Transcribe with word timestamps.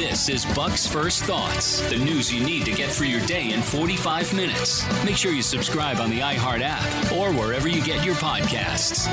This 0.00 0.30
is 0.30 0.46
Buck's 0.54 0.86
First 0.86 1.24
Thoughts, 1.24 1.82
the 1.90 1.98
news 1.98 2.32
you 2.32 2.42
need 2.42 2.64
to 2.64 2.72
get 2.72 2.88
through 2.88 3.08
your 3.08 3.20
day 3.26 3.52
in 3.52 3.60
45 3.60 4.32
minutes. 4.32 5.04
Make 5.04 5.14
sure 5.14 5.30
you 5.30 5.42
subscribe 5.42 5.98
on 5.98 6.08
the 6.08 6.20
iHeart 6.20 6.62
app 6.62 7.12
or 7.12 7.34
wherever 7.34 7.68
you 7.68 7.84
get 7.84 8.02
your 8.02 8.14
podcasts. 8.14 9.06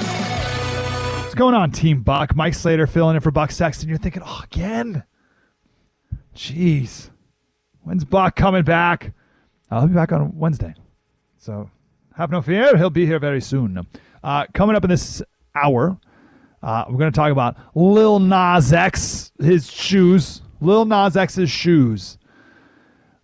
What's 1.23 1.36
going 1.36 1.55
on, 1.55 1.71
Team 1.71 2.04
Buck? 2.04 2.38
Mike 2.38 2.54
Slater 2.54 2.88
filling 2.88 3.18
in 3.18 3.21
for 3.21 3.31
Buck 3.31 3.52
Sexton. 3.52 3.89
You're 3.89 3.97
thinking, 3.97 4.21
oh, 4.26 4.39
again? 4.46 5.04
Jeez. 6.34 7.10
When's 7.81 8.06
Buck 8.06 8.38
coming 8.38 8.63
back? 8.63 9.13
I'll 9.69 9.90
be 9.90 9.94
back 9.94 10.13
on 10.13 10.38
Wednesday. 10.38 10.74
So 11.38 11.69
have 12.15 12.31
no 12.31 12.42
fear. 12.42 12.78
He'll 12.78 12.90
be 12.90 13.06
here 13.06 13.19
very 13.19 13.42
soon. 13.42 13.85
Uh, 14.24 14.46
coming 14.54 14.78
up 14.78 14.85
in 14.85 14.90
this 14.90 15.22
hour, 15.54 15.99
uh, 16.63 16.85
we're 16.88 16.98
going 16.98 17.12
to 17.12 17.16
talk 17.16 17.34
about 17.34 17.58
Lil 17.76 18.20
Nas 18.20 18.72
X, 18.72 19.34
his 19.38 19.70
shoes. 19.70 20.44
Lil 20.59 20.85
Nas 20.85 21.16
X's 21.16 21.49
shoes. 21.49 22.17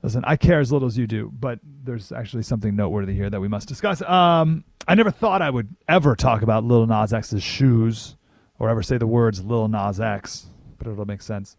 Listen, 0.02 0.24
I 0.26 0.36
care 0.36 0.60
as 0.60 0.72
little 0.72 0.88
as 0.88 0.98
you 0.98 1.08
do, 1.08 1.32
but 1.34 1.60
there's 1.64 2.12
actually 2.12 2.44
something 2.44 2.76
noteworthy 2.76 3.14
here 3.14 3.30
that 3.30 3.40
we 3.40 3.48
must 3.48 3.68
discuss. 3.68 4.02
Um, 4.02 4.66
I 4.88 4.96
never 4.96 5.12
thought 5.12 5.42
I 5.42 5.50
would 5.50 5.76
ever 5.88 6.16
talk 6.16 6.42
about 6.42 6.66
Lil 6.66 6.86
Nas 6.86 7.14
X's 7.14 7.42
shoes 7.42 8.18
or 8.60 8.70
ever 8.70 8.84
say 8.84 8.98
the 8.98 9.08
words 9.08 9.44
Lil 9.44 9.70
Nas 9.70 10.00
X, 10.00 10.48
but 10.78 10.88
it'll 10.88 11.06
make 11.06 11.22
sense 11.22 11.56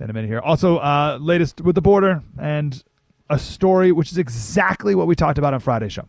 in 0.00 0.08
a 0.08 0.12
minute 0.12 0.28
here. 0.28 0.40
Also, 0.40 0.78
uh, 0.78 1.18
latest 1.20 1.60
with 1.60 1.74
the 1.74 1.82
border 1.82 2.22
and 2.38 2.82
a 3.28 3.38
story 3.38 3.92
which 3.92 4.12
is 4.12 4.18
exactly 4.18 4.94
what 4.94 5.06
we 5.06 5.14
talked 5.14 5.38
about 5.38 5.52
on 5.52 5.60
Friday's 5.60 5.92
show. 5.92 6.08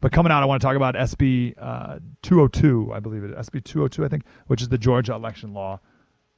But 0.00 0.12
coming 0.12 0.30
out, 0.30 0.42
I 0.42 0.46
want 0.46 0.60
to 0.60 0.66
talk 0.66 0.76
about 0.76 0.94
SB 0.94 1.54
uh, 1.58 2.00
202, 2.22 2.92
I 2.92 3.00
believe 3.00 3.24
it, 3.24 3.36
SB 3.36 3.64
202, 3.64 4.04
I 4.04 4.08
think, 4.08 4.24
which 4.46 4.60
is 4.60 4.68
the 4.68 4.78
Georgia 4.78 5.14
election 5.14 5.54
law. 5.54 5.80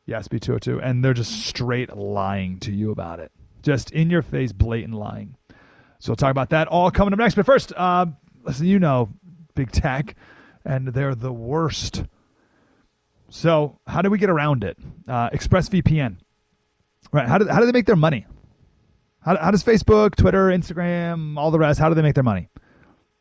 Yeah, 0.09 0.21
SB 0.21 0.41
202. 0.41 0.81
And 0.81 1.05
they're 1.05 1.13
just 1.13 1.45
straight 1.47 1.95
lying 1.95 2.59
to 2.61 2.73
you 2.73 2.91
about 2.91 3.21
it. 3.21 3.31
Just 3.61 3.91
in 3.91 4.09
your 4.09 4.23
face, 4.23 4.53
blatant 4.53 4.95
lying. 4.95 5.37
So 5.99 6.13
we'll 6.13 6.17
talk 6.17 6.31
about 6.31 6.49
that 6.49 6.67
all 6.67 6.91
coming 6.91 7.13
up 7.13 7.19
next. 7.19 7.35
But 7.35 7.45
first, 7.45 7.75
uh, 7.77 8.07
listen, 8.43 8.65
you 8.65 8.79
know, 8.79 9.11
big 9.55 9.71
tech, 9.71 10.17
and 10.65 10.89
they're 10.89 11.15
the 11.15 11.31
worst. 11.31 12.05
So, 13.29 13.79
how 13.87 14.01
do 14.01 14.09
we 14.09 14.17
get 14.17 14.31
around 14.31 14.65
it? 14.65 14.79
Uh, 15.07 15.29
ExpressVPN. 15.29 16.17
Right. 17.13 17.29
How 17.29 17.37
do, 17.37 17.47
how 17.47 17.61
do 17.61 17.67
they 17.67 17.73
make 17.73 17.85
their 17.85 17.95
money? 17.95 18.25
How, 19.21 19.37
how 19.37 19.51
does 19.51 19.63
Facebook, 19.63 20.17
Twitter, 20.17 20.47
Instagram, 20.47 21.37
all 21.37 21.51
the 21.51 21.59
rest, 21.59 21.79
how 21.79 21.91
do 21.91 21.95
they 21.95 22.01
make 22.01 22.15
their 22.15 22.25
money? 22.25 22.49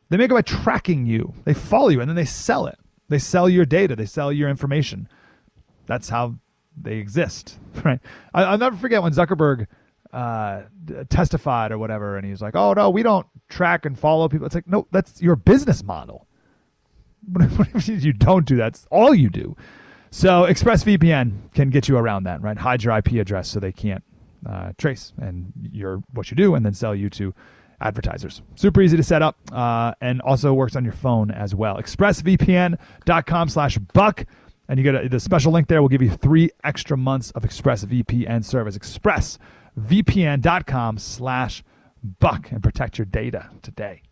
They 0.08 0.16
make 0.16 0.30
it 0.30 0.34
by 0.34 0.40
tracking 0.40 1.04
you. 1.04 1.34
They 1.44 1.52
follow 1.52 1.88
you 1.88 2.00
and 2.00 2.08
then 2.08 2.16
they 2.16 2.24
sell 2.24 2.66
it. 2.66 2.78
They 3.10 3.18
sell 3.18 3.46
your 3.46 3.66
data. 3.66 3.94
They 3.94 4.06
sell 4.06 4.32
your 4.32 4.48
information. 4.48 5.06
That's 5.84 6.08
how 6.08 6.38
they 6.80 6.96
exist, 6.96 7.58
right? 7.84 8.00
I, 8.34 8.50
will 8.50 8.58
never 8.58 8.76
forget 8.76 9.02
when 9.02 9.12
Zuckerberg 9.12 9.66
uh, 10.12 10.62
testified 11.10 11.72
or 11.72 11.78
whatever, 11.78 12.16
and 12.16 12.26
he's 12.26 12.40
like, 12.40 12.56
"Oh 12.56 12.72
no, 12.72 12.90
we 12.90 13.02
don't 13.02 13.26
track 13.48 13.84
and 13.84 13.98
follow 13.98 14.28
people." 14.28 14.46
It's 14.46 14.54
like, 14.54 14.68
no, 14.68 14.86
that's 14.90 15.20
your 15.20 15.36
business 15.36 15.82
model. 15.82 16.26
you 17.84 18.12
don't 18.12 18.46
do 18.46 18.56
that? 18.56 18.80
All 18.90 19.14
you 19.14 19.28
do. 19.28 19.56
So 20.10 20.44
ExpressVPN 20.44 21.52
can 21.52 21.68
get 21.68 21.88
you 21.88 21.98
around 21.98 22.24
that, 22.24 22.40
right? 22.40 22.56
Hide 22.56 22.82
your 22.82 22.96
IP 22.96 23.12
address 23.14 23.48
so 23.48 23.60
they 23.60 23.72
can't 23.72 24.02
uh, 24.48 24.72
trace 24.78 25.12
and 25.18 25.52
your 25.72 26.02
what 26.12 26.30
you 26.30 26.36
do, 26.36 26.54
and 26.54 26.64
then 26.64 26.72
sell 26.72 26.94
you 26.94 27.10
to 27.10 27.34
advertisers. 27.80 28.42
Super 28.54 28.80
easy 28.80 28.96
to 28.96 29.02
set 29.02 29.22
up, 29.22 29.36
uh, 29.52 29.92
and 30.00 30.22
also 30.22 30.54
works 30.54 30.76
on 30.76 30.84
your 30.84 30.94
phone 30.94 31.30
as 31.30 31.54
well. 31.54 31.76
ExpressVPN.com/slash 31.76 33.78
buck, 33.92 34.24
and 34.68 34.78
you 34.78 34.84
get 34.84 34.94
a, 34.94 35.08
the 35.08 35.20
special 35.20 35.52
link 35.52 35.68
there. 35.68 35.80
will 35.82 35.88
give 35.88 36.02
you 36.02 36.10
three 36.10 36.50
extra 36.64 36.96
months 36.96 37.30
of 37.32 37.44
Express 37.44 37.84
VPN 37.84 38.44
service. 38.44 38.76
ExpressVPN 38.78 39.38
service. 39.38 39.38
ExpressVPN.com/slash 39.78 41.64
buck, 42.20 42.50
and 42.52 42.62
protect 42.62 42.98
your 42.98 43.06
data 43.06 43.50
today. 43.62 44.02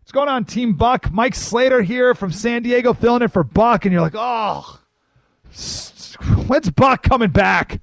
What's 0.00 0.12
going 0.12 0.28
on, 0.28 0.44
Team 0.44 0.74
Buck? 0.74 1.10
Mike 1.10 1.34
Slater 1.34 1.82
here 1.82 2.14
from 2.14 2.30
San 2.30 2.62
Diego, 2.62 2.92
filling 2.92 3.22
in 3.22 3.28
for 3.28 3.42
Buck, 3.42 3.84
and 3.84 3.92
you're 3.92 4.02
like, 4.02 4.14
oh 4.14 4.80
when's 6.46 6.70
Buck 6.70 7.02
coming 7.02 7.30
back? 7.30 7.80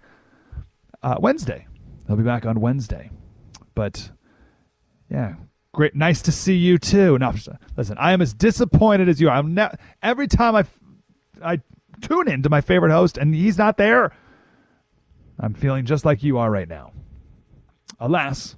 Uh, 1.02 1.16
Wednesday. 1.20 1.68
He'll 2.08 2.16
be 2.16 2.24
back 2.24 2.46
on 2.46 2.62
Wednesday. 2.62 3.10
But 3.76 4.12
yeah, 5.10 5.36
great. 5.74 5.96
Nice 5.96 6.22
to 6.24 6.32
see 6.32 6.56
you 6.56 6.78
too. 6.78 7.18
Listen, 7.78 7.98
I 7.98 8.14
am 8.14 8.22
as 8.22 8.34
disappointed 8.34 9.10
as 9.10 9.20
you 9.20 9.30
are. 9.30 9.36
I'm 9.36 9.54
ne- 9.54 9.76
every 10.02 10.28
time 10.28 10.56
I, 10.56 10.66
I 11.44 11.62
tune 12.02 12.30
in 12.30 12.44
to 12.44 12.50
my 12.50 12.62
favorite 12.62 12.92
host 12.92 13.18
and 13.18 13.34
he's 13.34 13.58
not 13.58 13.78
there. 13.78 14.12
I'm 15.40 15.54
feeling 15.54 15.86
just 15.86 16.06
like 16.06 16.24
you 16.24 16.38
are 16.38 16.50
right 16.50 16.68
now. 16.68 16.92
Alas, 18.00 18.56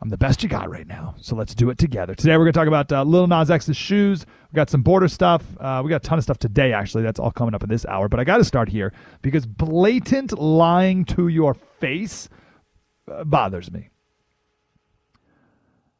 I'm 0.00 0.10
the 0.10 0.18
best 0.18 0.42
you 0.42 0.48
got 0.48 0.68
right 0.68 0.86
now. 0.86 1.14
So 1.18 1.34
let's 1.34 1.54
do 1.54 1.70
it 1.70 1.78
together. 1.78 2.14
Today 2.14 2.32
we're 2.36 2.44
going 2.44 2.52
to 2.52 2.58
talk 2.58 2.68
about 2.68 2.92
uh, 2.92 3.02
Lil 3.04 3.26
Nas 3.26 3.50
X's 3.50 3.76
shoes. 3.76 4.26
We 4.52 4.56
got 4.56 4.68
some 4.68 4.82
border 4.82 5.08
stuff. 5.08 5.42
Uh, 5.58 5.80
we 5.82 5.88
got 5.88 6.04
a 6.04 6.06
ton 6.06 6.18
of 6.18 6.24
stuff 6.24 6.38
today, 6.38 6.72
actually. 6.72 7.02
That's 7.02 7.18
all 7.18 7.30
coming 7.30 7.54
up 7.54 7.62
in 7.62 7.70
this 7.70 7.86
hour. 7.86 8.08
But 8.08 8.20
I 8.20 8.24
got 8.24 8.36
to 8.36 8.44
start 8.44 8.68
here 8.68 8.92
because 9.22 9.46
blatant 9.46 10.38
lying 10.38 11.04
to 11.06 11.28
your 11.28 11.54
face 11.80 12.28
uh, 13.10 13.24
bothers 13.24 13.72
me. 13.72 13.88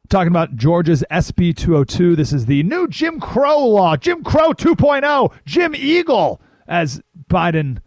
Talking 0.09 0.27
about 0.27 0.55
Georgia's 0.55 1.03
SB 1.09 1.55
202. 1.55 2.15
This 2.15 2.31
is 2.31 2.45
the 2.45 2.61
new 2.61 2.87
Jim 2.87 3.19
Crow 3.19 3.65
law, 3.65 3.97
Jim 3.97 4.23
Crow 4.23 4.51
2.0, 4.51 5.33
Jim 5.45 5.75
Eagle, 5.75 6.39
as 6.67 7.01
Biden 7.29 7.79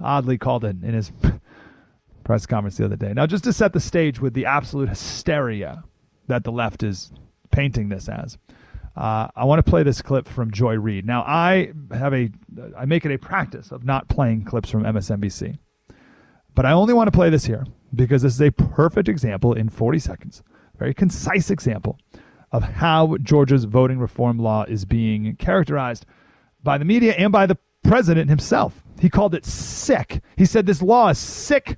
oddly 0.00 0.38
called 0.38 0.64
it 0.64 0.76
in 0.82 0.94
his 0.94 1.12
press 2.24 2.46
conference 2.46 2.76
the 2.76 2.84
other 2.84 2.96
day. 2.96 3.12
Now, 3.12 3.26
just 3.26 3.44
to 3.44 3.52
set 3.52 3.72
the 3.72 3.80
stage 3.80 4.20
with 4.20 4.34
the 4.34 4.46
absolute 4.46 4.88
hysteria 4.88 5.84
that 6.28 6.44
the 6.44 6.52
left 6.52 6.82
is 6.82 7.12
painting 7.50 7.88
this 7.88 8.08
as, 8.08 8.38
uh, 8.96 9.28
I 9.34 9.44
want 9.44 9.64
to 9.64 9.70
play 9.70 9.82
this 9.82 10.02
clip 10.02 10.28
from 10.28 10.50
Joy 10.50 10.74
Reid. 10.74 11.06
Now, 11.06 11.22
I 11.22 11.72
have 11.92 12.12
a, 12.12 12.30
I 12.76 12.84
make 12.84 13.04
it 13.04 13.12
a 13.12 13.18
practice 13.18 13.72
of 13.72 13.84
not 13.84 14.08
playing 14.08 14.44
clips 14.44 14.70
from 14.70 14.84
MSNBC, 14.84 15.58
but 16.54 16.66
I 16.66 16.72
only 16.72 16.92
want 16.92 17.08
to 17.08 17.16
play 17.16 17.30
this 17.30 17.46
here 17.46 17.64
because 17.94 18.22
this 18.22 18.34
is 18.34 18.40
a 18.40 18.50
perfect 18.50 19.08
example 19.08 19.54
in 19.54 19.68
40 19.68 19.98
seconds, 19.98 20.42
very 20.78 20.92
concise 20.94 21.50
example 21.50 21.98
of 22.50 22.62
how 22.62 23.16
Georgia's 23.22 23.64
voting 23.64 23.98
reform 23.98 24.38
law 24.38 24.64
is 24.64 24.84
being 24.84 25.36
characterized 25.36 26.04
by 26.62 26.76
the 26.76 26.84
media 26.84 27.12
and 27.14 27.32
by 27.32 27.46
the 27.46 27.56
president 27.82 28.28
himself. 28.28 28.82
He 29.00 29.10
called 29.10 29.34
it 29.34 29.44
sick. 29.44 30.22
He 30.36 30.44
said 30.44 30.66
this 30.66 30.82
law 30.82 31.08
is 31.08 31.18
sick 31.18 31.76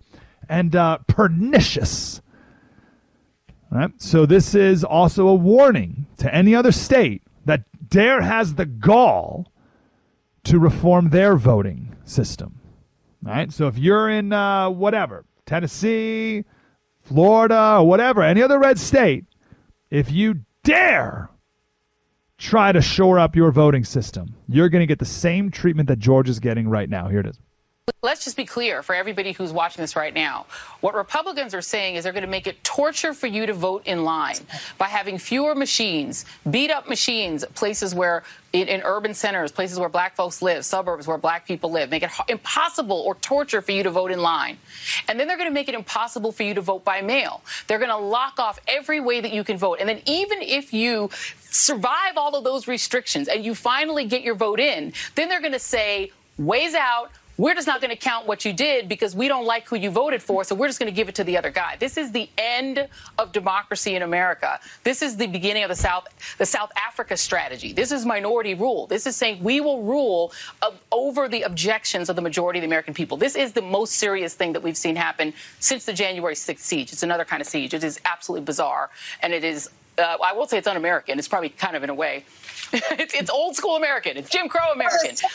and 0.49 0.77
uh, 0.77 0.99
pernicious. 1.07 2.21
All 3.73 3.79
right? 3.79 3.91
So, 4.01 4.27
this 4.27 4.55
is 4.55 4.85
also 4.85 5.29
a 5.29 5.35
warning 5.35 6.07
to 6.19 6.33
any 6.35 6.55
other 6.55 6.73
state 6.73 7.23
that 7.45 7.65
dare 7.89 8.21
has 8.21 8.55
the 8.55 8.67
gall 8.67 9.53
to 10.45 10.59
reform 10.59 11.11
their 11.11 11.37
voting 11.37 11.97
system. 12.05 12.61
All 13.27 13.33
right? 13.33 13.53
So, 13.53 13.67
if 13.67 13.79
you're 13.79 14.11
in 14.11 14.33
uh, 14.33 14.71
whatever, 14.71 15.25
Tennessee, 15.47 16.45
Florida, 17.03 17.79
or 17.79 17.89
whatever, 17.89 18.23
any 18.23 18.43
other 18.43 18.59
red 18.59 18.79
state, 18.79 19.25
if 19.91 20.11
you 20.11 20.41
dare 20.63 21.31
try 22.39 22.73
to 22.73 22.81
shore 22.81 23.19
up 23.19 23.37
your 23.37 23.51
voting 23.51 23.85
system, 23.85 24.35
you're 24.49 24.69
going 24.69 24.81
to 24.81 24.87
get 24.87 24.99
the 24.99 25.05
same 25.05 25.51
treatment 25.51 25.89
that 25.89 25.99
Georgia's 25.99 26.41
getting 26.41 26.69
right 26.69 26.89
now. 26.89 27.09
Here 27.09 27.21
it 27.21 27.27
is. 27.27 27.41
Let's 28.05 28.25
just 28.25 28.37
be 28.37 28.45
clear 28.47 28.83
for 28.83 28.95
everybody 28.95 29.33
who's 29.33 29.53
watching 29.53 29.83
this 29.83 29.95
right 29.97 30.13
now. 30.13 30.45
What 30.81 30.95
Republicans 30.95 31.55
are 31.55 31.63
saying 31.63 31.97
is 31.97 32.05
they're 32.05 32.15
going 32.15 32.25
to 32.25 32.31
make 32.31 32.47
it 32.47 32.63
torture 32.65 33.13
for 33.13 33.27
you 33.27 33.45
to 33.45 33.53
vote 33.53 33.83
in 33.87 34.05
line 34.05 34.37
by 34.77 34.89
having 34.89 35.19
fewer 35.19 35.55
machines, 35.55 36.27
beat 36.51 36.71
up 36.71 36.87
machines, 36.87 37.45
places 37.55 37.95
where 37.95 38.25
in, 38.55 38.69
in, 38.69 38.83
urban 38.85 39.13
centers, 39.13 39.53
places 39.53 39.79
where 39.79 39.91
black 39.91 40.17
folks 40.17 40.41
live, 40.43 40.67
suburbs 40.67 41.07
where 41.07 41.19
black 41.19 41.47
people 41.47 41.71
live, 41.71 41.91
make 41.91 42.03
it 42.03 42.11
impossible 42.29 42.97
or 42.97 43.17
torture 43.17 43.61
for 43.61 43.73
you 43.73 43.83
to 43.83 43.91
vote 43.91 44.11
in 44.11 44.21
line. 44.21 44.57
And 45.09 45.21
then 45.21 45.27
they're 45.27 45.39
going 45.39 45.51
to 45.51 45.55
make 45.55 45.69
it 45.69 45.75
impossible 45.75 46.33
for 46.33 46.43
you 46.43 46.55
to 46.55 46.63
vote 46.63 46.85
by 46.85 47.03
mail. 47.03 47.43
They're 47.67 47.79
going 47.79 47.91
to 47.91 47.97
lock 47.97 48.39
off 48.39 48.59
every 48.67 49.01
way 49.01 49.23
that 49.23 49.33
you 49.33 49.45
can 49.45 49.59
vote. 49.59 49.79
And 49.81 49.89
then 49.89 50.01
even 50.07 50.41
if 50.41 50.73
you 50.73 51.11
survive 51.51 52.17
all 52.17 52.35
of 52.35 52.45
those 52.45 52.67
restrictions 52.67 53.29
and 53.29 53.45
you 53.45 53.55
finally 53.55 54.07
get 54.07 54.23
your 54.23 54.35
vote 54.35 54.61
in, 54.61 54.93
then 55.15 55.29
they're 55.29 55.41
going 55.41 55.53
to 55.53 55.59
say, 55.59 56.13
ways 56.39 56.75
out, 56.75 57.11
we're 57.37 57.55
just 57.55 57.67
not 57.67 57.81
going 57.81 57.91
to 57.91 57.97
count 57.97 58.27
what 58.27 58.45
you 58.45 58.53
did 58.53 58.89
because 58.89 59.17
we 59.17 59.27
don't 59.27 59.45
like 59.45 59.69
who 59.69 59.77
you 59.77 59.91
voted 59.91 60.23
for, 60.23 60.45
so 60.45 60.55
we're 60.55 60.69
just 60.69 60.79
going 60.79 60.91
to 60.91 60.95
give 60.95 61.09
it 61.09 61.15
to 61.17 61.25
the 61.25 61.37
other 61.37 61.51
guy. 61.51 61.77
This 61.79 61.97
is 61.97 62.13
the 62.13 62.29
end 62.39 62.89
of 63.19 63.33
democracy 63.33 63.97
in 63.97 64.03
America. 64.03 64.61
This 64.85 65.03
is 65.03 65.17
the 65.17 65.27
beginning 65.27 65.65
of 65.65 65.69
the 65.69 65.75
South, 65.77 66.07
the 66.39 66.47
South 66.47 66.71
Africa 66.77 67.17
strategy. 67.17 67.73
This 67.73 67.91
is 67.91 68.07
minority 68.07 68.55
rule. 68.55 68.87
This 68.87 69.07
is 69.07 69.17
saying 69.17 69.43
we 69.43 69.61
will 69.61 69.83
rule 69.83 70.33
over 70.93 71.29
the 71.29 71.43
objections 71.43 72.09
of 72.09 72.17
the 72.17 72.23
majority 72.23 72.61
of 72.61 72.63
the 72.63 72.69
American 72.69 72.95
people. 72.95 73.17
This 73.17 73.35
is 73.35 73.53
the 73.53 73.63
most 73.63 73.95
serious 73.95 74.35
thing 74.35 74.53
that 74.53 74.63
we've 74.63 74.77
seen 74.77 74.95
happen 74.95 75.35
since 75.59 75.85
the 75.85 75.93
January 75.93 76.35
6th 76.35 76.59
siege. 76.59 76.93
It's 76.93 77.03
another 77.03 77.25
kind 77.25 77.41
of 77.41 77.49
siege. 77.49 77.75
It 77.75 77.83
is 77.83 78.01
absolutely 78.05 78.45
bizarre, 78.45 78.91
and 79.23 79.33
it 79.33 79.45
is. 79.45 79.71
Uh, 79.97 80.17
I 80.25 80.33
won't 80.33 80.51
say 80.51 80.59
it's 80.59 80.67
un-American. 80.67 81.21
It's 81.21 81.29
probably 81.29 81.51
kind 81.51 81.77
of 81.77 81.85
in 81.85 81.91
a 81.91 81.95
way. 81.95 82.25
it's, 82.73 83.15
it's 83.15 83.31
old 83.31 83.55
school 83.55 83.77
American. 83.77 84.17
It's 84.17 84.29
Jim 84.29 84.49
Crow 84.49 84.73
American. 84.73 85.17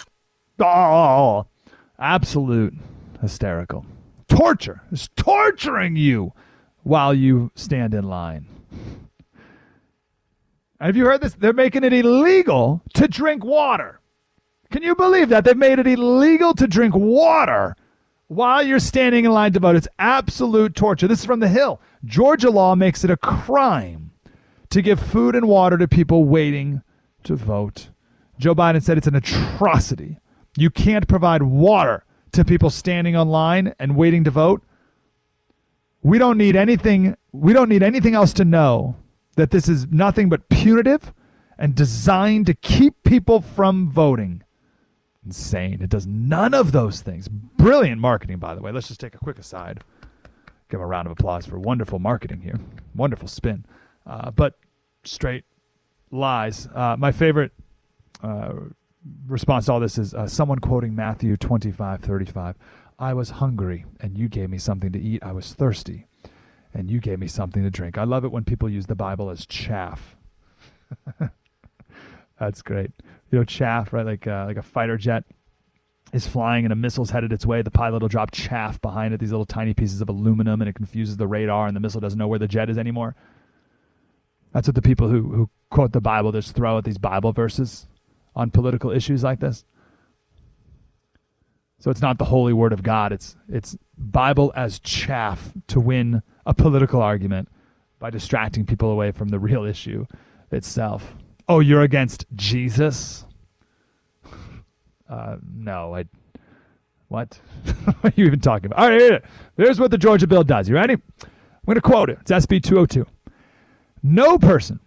Oh 0.62 1.46
absolute 2.00 2.74
hysterical. 3.22 3.86
torture. 4.28 4.82
It's 4.92 5.10
torturing 5.16 5.96
you 5.96 6.34
while 6.84 7.14
you 7.14 7.52
stand 7.56 7.94
in 7.94 8.04
line. 8.06 8.46
Have 10.80 10.96
you 10.96 11.06
heard 11.06 11.22
this? 11.22 11.34
They're 11.34 11.52
making 11.52 11.84
it 11.84 11.92
illegal 11.92 12.82
to 12.94 13.08
drink 13.08 13.44
water. 13.44 14.00
Can 14.72 14.84
you 14.84 14.96
believe 14.96 15.30
that? 15.30 15.44
They've 15.44 15.58
made 15.58 15.80
it 15.80 15.88
illegal 15.88 16.54
to 16.54 16.68
drink 16.68 16.96
water 16.96 17.76
while 18.28 18.62
you're 18.64 18.80
standing 18.80 19.26
in 19.26 19.32
line 19.32 19.52
to 19.54 19.60
vote. 19.60 19.76
It's 19.76 19.88
absolute 19.98 20.76
torture. 20.76 21.08
This 21.08 21.20
is 21.20 21.26
from 21.26 21.40
The 21.40 21.50
Hill. 21.50 21.82
Georgia 22.06 22.50
law 22.52 22.76
makes 22.76 23.04
it 23.04 23.10
a 23.10 23.18
crime 23.18 24.12
to 24.70 24.82
give 24.82 25.00
food 25.00 25.36
and 25.36 25.48
water 25.48 25.78
to 25.78 25.88
people 25.88 26.24
waiting 26.26 26.82
to 27.24 27.36
vote. 27.36 27.90
Joe 28.38 28.56
Biden 28.56 28.82
said 28.82 28.98
it's 28.98 29.08
an 29.08 29.16
atrocity. 29.16 30.20
You 30.58 30.70
can't 30.70 31.08
provide 31.08 31.44
water 31.44 32.04
to 32.32 32.46
people 32.46 32.70
standing 32.70 33.16
online 33.16 33.74
and 33.80 33.96
waiting 33.96 34.24
to 34.24 34.32
vote. 34.32 34.64
We 36.02 36.18
don't 36.18 36.38
need 36.38 36.56
anything 36.56 37.16
we 37.32 37.54
don't 37.54 37.70
need 37.70 37.84
anything 37.84 38.16
else 38.16 38.34
to 38.34 38.46
know 38.46 38.96
that 39.36 39.52
this 39.52 39.68
is 39.68 39.88
nothing 39.92 40.30
but 40.30 40.50
punitive 40.50 41.14
and 41.58 41.76
designed 41.76 42.46
to 42.48 42.54
keep 42.54 43.04
people 43.04 43.42
from 43.42 43.92
voting. 43.92 44.44
Insane. 45.26 45.82
It 45.82 45.90
does 45.90 46.08
none 46.08 46.54
of 46.54 46.72
those 46.72 47.02
things. 47.02 47.28
Brilliant 47.28 48.02
marketing, 48.02 48.38
by 48.38 48.56
the 48.56 48.62
way. 48.62 48.72
Let's 48.72 48.88
just 48.88 49.00
take 49.00 49.14
a 49.14 49.20
quick 49.20 49.38
aside. 49.38 49.82
Give 50.70 50.80
a 50.80 50.86
round 50.86 51.08
of 51.08 51.12
applause 51.12 51.46
for 51.46 51.60
wonderful 51.60 52.00
marketing 52.00 52.42
here. 52.42 52.60
Wonderful 52.96 53.28
spin. 53.28 53.66
Uh, 54.08 54.32
but 54.32 54.56
straight 55.04 55.44
lies. 56.12 56.68
Uh, 56.74 56.96
my 56.98 57.12
favorite 57.12 57.52
uh, 58.24 58.54
response 59.28 59.66
to 59.66 59.74
all 59.74 59.80
this 59.80 59.98
is 59.98 60.14
uh, 60.14 60.28
someone 60.28 60.60
quoting 60.60 60.96
Matthew 60.96 61.38
25 61.38 62.02
35. 62.02 62.56
I 62.98 63.14
was 63.14 63.30
hungry, 63.30 63.86
and 64.02 64.18
you 64.18 64.28
gave 64.28 64.50
me 64.50 64.58
something 64.58 64.92
to 64.92 65.00
eat. 65.00 65.24
I 65.24 65.32
was 65.32 65.54
thirsty, 65.54 66.06
and 66.74 66.92
you 66.92 67.00
gave 67.00 67.20
me 67.20 67.28
something 67.28 67.64
to 67.64 67.70
drink. 67.70 67.98
I 67.98 68.04
love 68.04 68.26
it 68.26 68.32
when 68.32 68.44
people 68.44 68.70
use 68.70 68.88
the 68.88 68.96
Bible 68.96 69.30
as 69.30 69.46
chaff. 69.46 70.18
That's 72.40 72.62
great. 72.62 72.92
You 73.32 73.40
know, 73.40 73.46
chaff, 73.46 73.94
right? 73.94 74.06
Like 74.06 74.28
uh, 74.28 74.46
like 74.48 74.58
a 74.58 74.64
fighter 74.64 74.98
jet 74.98 75.24
is 76.12 76.28
flying 76.28 76.66
and 76.66 76.74
a 76.74 76.76
missile's 76.76 77.12
headed 77.12 77.32
its 77.32 77.46
way. 77.46 77.62
The 77.62 77.72
pilot 77.72 78.02
will 78.02 78.10
drop 78.10 78.32
chaff 78.32 78.82
behind 78.82 79.14
it, 79.14 79.20
these 79.20 79.32
little 79.32 79.46
tiny 79.46 79.74
pieces 79.74 80.02
of 80.02 80.10
aluminum, 80.10 80.62
and 80.62 80.70
it 80.70 80.74
confuses 80.74 81.18
the 81.18 81.28
radar, 81.28 81.68
and 81.68 81.76
the 81.76 81.80
missile 81.80 82.02
doesn't 82.02 82.18
know 82.18 82.28
where 82.28 82.40
the 82.40 82.48
jet 82.48 82.70
is 82.70 82.78
anymore. 82.78 83.16
That's 84.52 84.68
what 84.68 84.76
the 84.76 84.82
people 84.82 85.08
who, 85.08 85.22
who 85.22 85.50
quote 85.70 85.94
the 85.94 86.02
Bible 86.02 86.32
just 86.32 86.56
throw 86.56 86.80
at 86.80 86.84
these 86.84 86.98
Bible 86.98 87.32
verses 87.32 87.88
on 88.36 88.52
political 88.52 88.92
issues 88.92 89.24
like 89.24 89.40
this. 89.40 89.66
So 91.80 91.90
it's 91.90 92.02
not 92.02 92.18
the 92.18 92.26
holy 92.26 92.54
word 92.54 92.74
of 92.74 92.84
God. 92.84 93.12
It's 93.12 93.38
it's 93.48 93.78
Bible 93.98 94.52
as 94.56 94.80
chaff 94.80 95.54
to 95.68 95.80
win 95.80 96.22
a 96.46 96.54
political 96.54 97.02
argument 97.02 97.48
by 98.00 98.10
distracting 98.10 98.66
people 98.66 98.92
away 98.92 99.12
from 99.12 99.30
the 99.30 99.40
real 99.40 99.64
issue 99.64 100.06
itself. 100.52 101.16
Oh, 101.48 101.60
you're 101.60 101.82
against 101.82 102.26
Jesus? 102.36 103.26
Uh, 105.10 105.38
no, 105.52 105.96
I. 105.96 106.06
What? 107.08 107.40
what 108.02 108.14
are 108.14 108.14
you 108.16 108.28
even 108.28 108.40
talking 108.40 108.68
about? 108.68 108.78
All 108.78 108.90
right, 108.92 109.02
here, 109.02 109.22
here's 109.58 109.80
what 109.80 109.90
the 109.90 109.98
Georgia 109.98 110.28
bill 110.28 110.44
does. 110.44 110.70
You 110.70 110.76
ready? 110.76 110.94
I'm 110.94 111.66
going 111.66 111.74
to 111.74 111.82
quote 111.82 112.12
it. 112.12 112.20
It's 112.22 112.30
SB 112.30 112.62
202. 112.62 113.08
No 114.04 114.38
person 114.38 114.80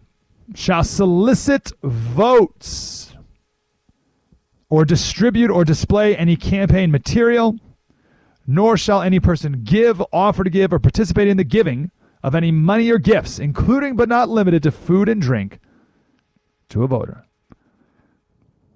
shall 0.54 0.84
solicit 0.84 1.72
votes 1.82 3.11
or 4.72 4.86
distribute 4.86 5.50
or 5.50 5.66
display 5.66 6.16
any 6.16 6.34
campaign 6.34 6.90
material, 6.90 7.58
nor 8.46 8.74
shall 8.74 9.02
any 9.02 9.20
person 9.20 9.62
give, 9.64 10.02
offer 10.14 10.42
to 10.42 10.48
give, 10.48 10.72
or 10.72 10.78
participate 10.78 11.28
in 11.28 11.36
the 11.36 11.44
giving 11.44 11.90
of 12.22 12.34
any 12.34 12.50
money 12.50 12.90
or 12.90 12.96
gifts, 12.96 13.38
including 13.38 13.96
but 13.96 14.08
not 14.08 14.30
limited 14.30 14.62
to 14.62 14.70
food 14.70 15.10
and 15.10 15.20
drink, 15.20 15.60
to 16.70 16.82
a 16.82 16.86
voter. 16.86 17.26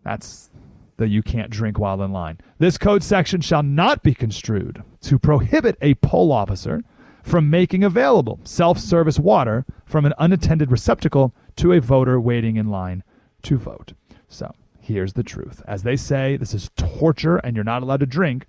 That's 0.04 0.50
the 0.98 1.08
you 1.08 1.22
can't 1.22 1.48
drink 1.48 1.78
while 1.78 2.02
in 2.02 2.12
line. 2.12 2.40
This 2.58 2.76
code 2.76 3.02
section 3.02 3.40
shall 3.40 3.62
not 3.62 4.02
be 4.02 4.12
construed 4.12 4.82
to 5.00 5.18
prohibit 5.18 5.78
a 5.80 5.94
poll 5.94 6.30
officer 6.30 6.82
from 7.22 7.48
making 7.48 7.82
available 7.82 8.38
self 8.44 8.78
service 8.78 9.18
water 9.18 9.64
from 9.86 10.04
an 10.04 10.12
unattended 10.18 10.70
receptacle 10.70 11.34
to 11.56 11.72
a 11.72 11.80
voter 11.80 12.20
waiting 12.20 12.56
in 12.56 12.68
line 12.68 13.02
to 13.44 13.56
vote. 13.56 13.94
So 14.28 14.52
here's 14.86 15.14
the 15.14 15.22
truth. 15.22 15.62
As 15.66 15.82
they 15.82 15.96
say, 15.96 16.36
this 16.36 16.54
is 16.54 16.70
torture 16.76 17.36
and 17.38 17.56
you're 17.56 17.64
not 17.64 17.82
allowed 17.82 18.00
to 18.00 18.06
drink. 18.06 18.46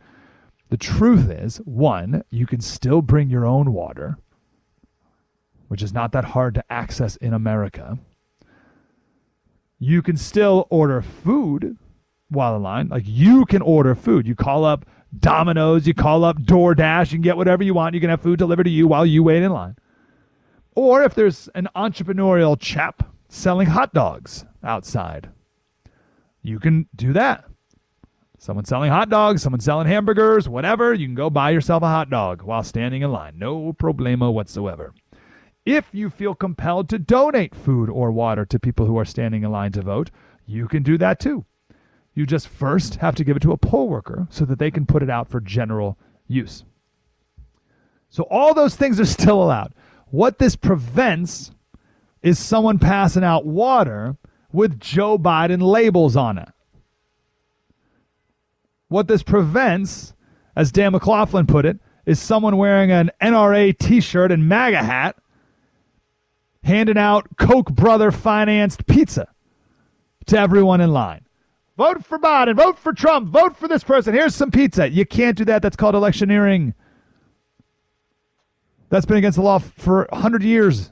The 0.70 0.78
truth 0.78 1.30
is 1.30 1.58
one, 1.66 2.24
you 2.30 2.46
can 2.46 2.62
still 2.62 3.02
bring 3.02 3.30
your 3.30 3.46
own 3.46 3.74
water, 3.74 4.18
which 5.68 5.82
is 5.82 5.94
not 5.94 6.12
that 6.12 6.26
hard 6.26 6.54
to 6.56 6.64
access 6.72 7.16
in 7.16 7.34
America. 7.34 7.98
You 9.80 10.02
can 10.02 10.18
still 10.18 10.68
order 10.70 11.02
food 11.02 11.78
while 12.30 12.56
in 12.56 12.64
line. 12.64 12.88
Like 12.90 13.04
you 13.06 13.46
can 13.46 13.62
order 13.62 13.96
food. 13.96 14.28
You 14.28 14.36
call 14.36 14.66
up 14.66 14.86
Domino's, 15.18 15.88
you 15.88 15.94
call 15.94 16.24
up 16.24 16.38
DoorDash, 16.38 17.12
you 17.12 17.18
can 17.18 17.22
get 17.22 17.38
whatever 17.38 17.64
you 17.64 17.74
want. 17.74 17.96
You 17.96 18.02
can 18.02 18.10
have 18.10 18.22
food 18.22 18.40
delivered 18.40 18.66
to 18.66 18.70
you 18.70 18.88
while 18.88 19.06
you 19.06 19.24
wait 19.24 19.42
in 19.42 19.52
line. 19.52 19.78
Or 20.76 21.02
if 21.02 21.16
there's 21.16 21.48
an 21.56 21.70
entrepreneurial 21.76 22.60
chap 22.60 23.10
selling 23.30 23.68
hot 23.68 23.94
dogs 23.94 24.46
outside, 24.64 25.30
you 26.42 26.60
can 26.60 26.88
do 26.96 27.14
that. 27.14 27.46
Someone 28.40 28.66
selling 28.66 28.92
hot 28.92 29.10
dogs, 29.10 29.42
someone 29.42 29.60
selling 29.60 29.88
hamburgers, 29.88 30.48
whatever, 30.48 30.94
you 30.94 31.08
can 31.08 31.16
go 31.16 31.30
buy 31.30 31.50
yourself 31.50 31.82
a 31.82 31.88
hot 31.88 32.10
dog 32.10 32.44
while 32.44 32.64
standing 32.64 33.02
in 33.02 33.12
line. 33.12 33.38
No 33.38 33.74
problema 33.74 34.32
whatsoever. 34.32 34.94
If 35.66 35.88
you 35.92 36.10
feel 36.10 36.36
compelled 36.36 36.88
to 36.90 37.00
donate 37.00 37.56
food 37.56 37.90
or 37.90 38.12
water 38.12 38.46
to 38.46 38.60
people 38.60 38.86
who 38.86 38.98
are 38.98 39.06
standing 39.06 39.44
in 39.44 39.52
line 39.52 39.72
to 39.74 39.82
vote, 39.82 40.12
you 40.46 40.68
can 40.68 40.84
do 40.84 40.98
that 41.00 41.20
too. 41.20 41.46
You 42.14 42.26
just 42.26 42.48
first 42.48 42.96
have 42.96 43.16
to 43.16 43.24
give 43.24 43.38
it 43.38 43.42
to 43.42 43.52
a 43.52 43.58
poll 43.58 43.90
worker 43.90 44.28
so 44.30 44.46
that 44.46 44.60
they 44.60 44.72
can 44.72 44.86
put 44.86 45.04
it 45.04 45.10
out 45.10 45.28
for 45.28 45.42
general 45.42 45.98
use. 46.28 46.64
So 48.10 48.24
all 48.32 48.54
those 48.54 48.76
things 48.76 49.00
are 49.00 49.06
still 49.06 49.44
allowed. 49.44 49.74
What 50.08 50.40
this 50.40 50.56
prevents 50.56 51.52
is 52.22 52.40
someone 52.40 52.80
passing 52.80 53.24
out 53.24 53.46
water 53.46 54.16
with 54.52 54.80
Joe 54.80 55.18
Biden 55.18 55.62
labels 55.62 56.16
on 56.16 56.38
it. 56.38 56.50
What 58.90 59.08
this 59.08 59.24
prevents, 59.24 60.14
as 60.56 60.72
Dan 60.72 60.94
McLaughlin 60.94 61.46
put 61.46 61.66
it, 61.66 61.80
is 62.06 62.20
someone 62.20 62.58
wearing 62.58 62.92
an 62.92 63.12
NRA 63.22 63.78
t 63.78 64.00
shirt 64.00 64.32
and 64.32 64.48
MAGA 64.48 64.84
hat 64.84 65.18
handing 66.64 66.98
out 66.98 67.28
Koch 67.38 67.70
brother 67.70 68.12
financed 68.12 68.86
pizza 68.88 69.28
to 70.28 70.40
everyone 70.40 70.82
in 70.82 70.92
line. 70.92 71.26
Vote 71.78 72.04
for 72.04 72.18
Biden. 72.18 72.56
Vote 72.56 72.80
for 72.80 72.92
Trump. 72.92 73.30
Vote 73.30 73.56
for 73.56 73.68
this 73.68 73.84
person. 73.84 74.14
Here's 74.14 74.36
some 74.36 74.52
pizza. 74.52 74.90
You 74.90 75.06
can't 75.06 75.38
do 75.38 75.46
that. 75.46 75.62
That's 75.62 75.76
called 75.76 75.96
electioneering. 75.96 76.74
That's 78.90 79.06
been 79.06 79.18
against 79.18 79.36
the 79.36 79.44
law 79.44 79.60
for 79.60 80.08
100 80.12 80.44
years. 80.44 80.92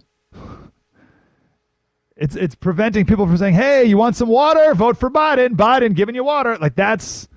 It's 2.18 2.36
it's 2.36 2.56
preventing 2.56 3.06
people 3.06 3.28
from 3.28 3.38
saying, 3.38 3.56
"Hey, 3.56 3.86
you 3.86 3.98
want 3.98 4.16
some 4.16 4.30
water? 4.30 4.74
Vote 4.74 4.98
for 4.98 5.10
Biden. 5.10 5.50
Biden 5.50 5.96
giving 5.96 6.16
you 6.16 6.24
water." 6.24 6.58
Like 6.58 6.76
that's 6.76 7.28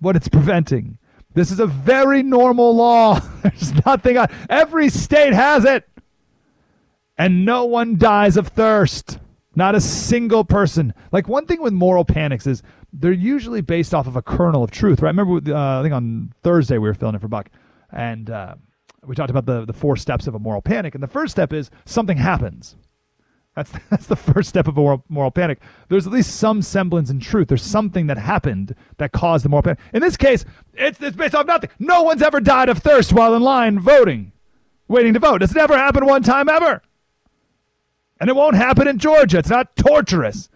what 0.00 0.16
it's 0.16 0.28
preventing. 0.28 0.98
This 1.34 1.50
is 1.50 1.60
a 1.60 1.66
very 1.66 2.22
normal 2.22 2.74
law. 2.74 3.20
There's 3.42 3.74
nothing 3.84 4.16
on 4.16 4.28
every 4.48 4.88
state 4.88 5.34
has 5.34 5.64
it. 5.64 5.88
And 7.18 7.44
no 7.44 7.64
one 7.64 7.98
dies 7.98 8.36
of 8.36 8.48
thirst. 8.48 9.18
Not 9.54 9.74
a 9.74 9.80
single 9.80 10.44
person. 10.44 10.94
Like 11.10 11.28
one 11.28 11.44
thing 11.46 11.60
with 11.60 11.72
moral 11.72 12.04
panics 12.04 12.46
is 12.46 12.62
they're 12.92 13.12
usually 13.12 13.60
based 13.60 13.92
off 13.92 14.06
of 14.06 14.16
a 14.16 14.22
kernel 14.22 14.62
of 14.62 14.70
truth, 14.70 15.02
right? 15.02 15.08
I 15.08 15.20
remember, 15.20 15.52
uh, 15.52 15.80
I 15.80 15.82
think 15.82 15.94
on 15.94 16.32
Thursday 16.42 16.78
we 16.78 16.88
were 16.88 16.94
filling 16.94 17.14
in 17.16 17.20
for 17.20 17.28
Buck, 17.28 17.50
and 17.92 18.30
uh, 18.30 18.54
we 19.04 19.14
talked 19.14 19.30
about 19.30 19.46
the 19.46 19.64
the 19.64 19.72
four 19.72 19.96
steps 19.96 20.26
of 20.26 20.34
a 20.34 20.38
moral 20.38 20.62
panic, 20.62 20.94
and 20.94 21.02
the 21.02 21.08
first 21.08 21.32
step 21.32 21.52
is 21.52 21.70
something 21.84 22.16
happens. 22.16 22.76
That's 23.58 23.72
that's 23.90 24.06
the 24.06 24.16
first 24.16 24.48
step 24.48 24.68
of 24.68 24.78
a 24.78 24.80
moral, 24.80 25.04
moral 25.08 25.30
panic. 25.30 25.58
There's 25.88 26.06
at 26.06 26.12
least 26.12 26.36
some 26.36 26.62
semblance 26.62 27.10
in 27.10 27.18
truth. 27.18 27.48
There's 27.48 27.62
something 27.62 28.06
that 28.06 28.16
happened 28.16 28.74
that 28.98 29.12
caused 29.12 29.44
the 29.44 29.48
moral 29.48 29.64
panic. 29.64 29.80
In 29.92 30.00
this 30.00 30.16
case, 30.16 30.44
it's 30.74 31.00
it's 31.00 31.16
based 31.16 31.34
off 31.34 31.46
nothing. 31.46 31.70
No 31.78 32.02
one's 32.02 32.22
ever 32.22 32.40
died 32.40 32.68
of 32.68 32.78
thirst 32.78 33.12
while 33.12 33.34
in 33.34 33.42
line 33.42 33.80
voting, 33.80 34.32
waiting 34.86 35.12
to 35.14 35.18
vote. 35.18 35.42
It's 35.42 35.54
never 35.54 35.76
happened 35.76 36.06
one 36.06 36.22
time 36.22 36.48
ever. 36.48 36.82
And 38.20 38.30
it 38.30 38.36
won't 38.36 38.56
happen 38.56 38.88
in 38.88 38.98
Georgia. 38.98 39.38
It's 39.38 39.50
not 39.50 39.76
torturous. 39.76 40.48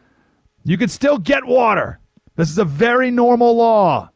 You 0.64 0.78
can 0.78 0.88
still 0.88 1.18
get 1.18 1.44
water. 1.44 2.00
This 2.37 2.50
is 2.50 2.59
a 2.59 2.64
very 2.64 3.11
normal 3.11 3.56
law. 3.56 4.11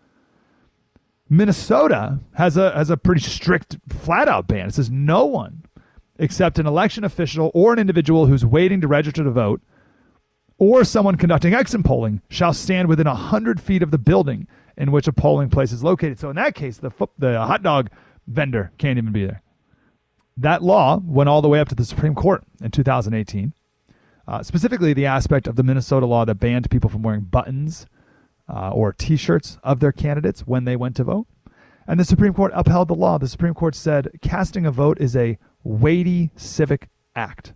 Minnesota 1.28 2.20
has 2.34 2.56
a 2.56 2.70
has 2.70 2.90
a 2.90 2.96
pretty 2.96 3.20
strict 3.20 3.78
flat 3.88 4.28
out 4.28 4.46
ban. 4.46 4.68
It 4.68 4.74
says 4.74 4.90
no 4.90 5.24
one 5.24 5.64
except 6.18 6.58
an 6.58 6.66
election 6.66 7.04
official 7.04 7.50
or 7.54 7.72
an 7.72 7.78
individual 7.78 8.26
who's 8.26 8.44
waiting 8.44 8.80
to 8.80 8.88
register 8.88 9.22
to 9.24 9.30
vote 9.30 9.60
or 10.58 10.84
someone 10.84 11.16
conducting 11.16 11.54
exit 11.54 11.84
polling 11.84 12.22
shall 12.28 12.52
stand 12.52 12.88
within 12.88 13.06
100 13.06 13.60
feet 13.60 13.82
of 13.82 13.90
the 13.90 13.98
building 13.98 14.46
in 14.76 14.92
which 14.92 15.06
a 15.06 15.12
polling 15.12 15.50
place 15.50 15.72
is 15.72 15.84
located. 15.84 16.18
So 16.18 16.30
in 16.30 16.36
that 16.36 16.54
case, 16.54 16.78
the 16.78 16.90
the 17.18 17.38
hot 17.38 17.62
dog 17.62 17.90
vendor 18.26 18.72
can't 18.78 18.98
even 18.98 19.12
be 19.12 19.26
there. 19.26 19.42
That 20.36 20.62
law 20.62 21.00
went 21.04 21.28
all 21.28 21.42
the 21.42 21.48
way 21.48 21.60
up 21.60 21.68
to 21.70 21.74
the 21.74 21.84
Supreme 21.84 22.14
Court 22.14 22.44
in 22.60 22.70
2018. 22.70 23.54
Uh, 24.28 24.42
specifically, 24.42 24.92
the 24.92 25.06
aspect 25.06 25.46
of 25.46 25.56
the 25.56 25.62
Minnesota 25.62 26.04
law 26.04 26.24
that 26.24 26.34
banned 26.36 26.68
people 26.70 26.90
from 26.90 27.02
wearing 27.02 27.22
buttons 27.22 27.86
uh, 28.48 28.70
or 28.70 28.92
t 28.92 29.16
shirts 29.16 29.58
of 29.62 29.80
their 29.80 29.92
candidates 29.92 30.40
when 30.40 30.64
they 30.64 30.76
went 30.76 30.96
to 30.96 31.04
vote. 31.04 31.26
And 31.86 32.00
the 32.00 32.04
Supreme 32.04 32.34
Court 32.34 32.52
upheld 32.54 32.88
the 32.88 32.94
law. 32.94 33.18
The 33.18 33.28
Supreme 33.28 33.54
Court 33.54 33.74
said 33.74 34.10
casting 34.20 34.66
a 34.66 34.72
vote 34.72 34.98
is 35.00 35.14
a 35.14 35.38
weighty 35.66 36.30
civic 36.36 36.88
act. 37.14 37.52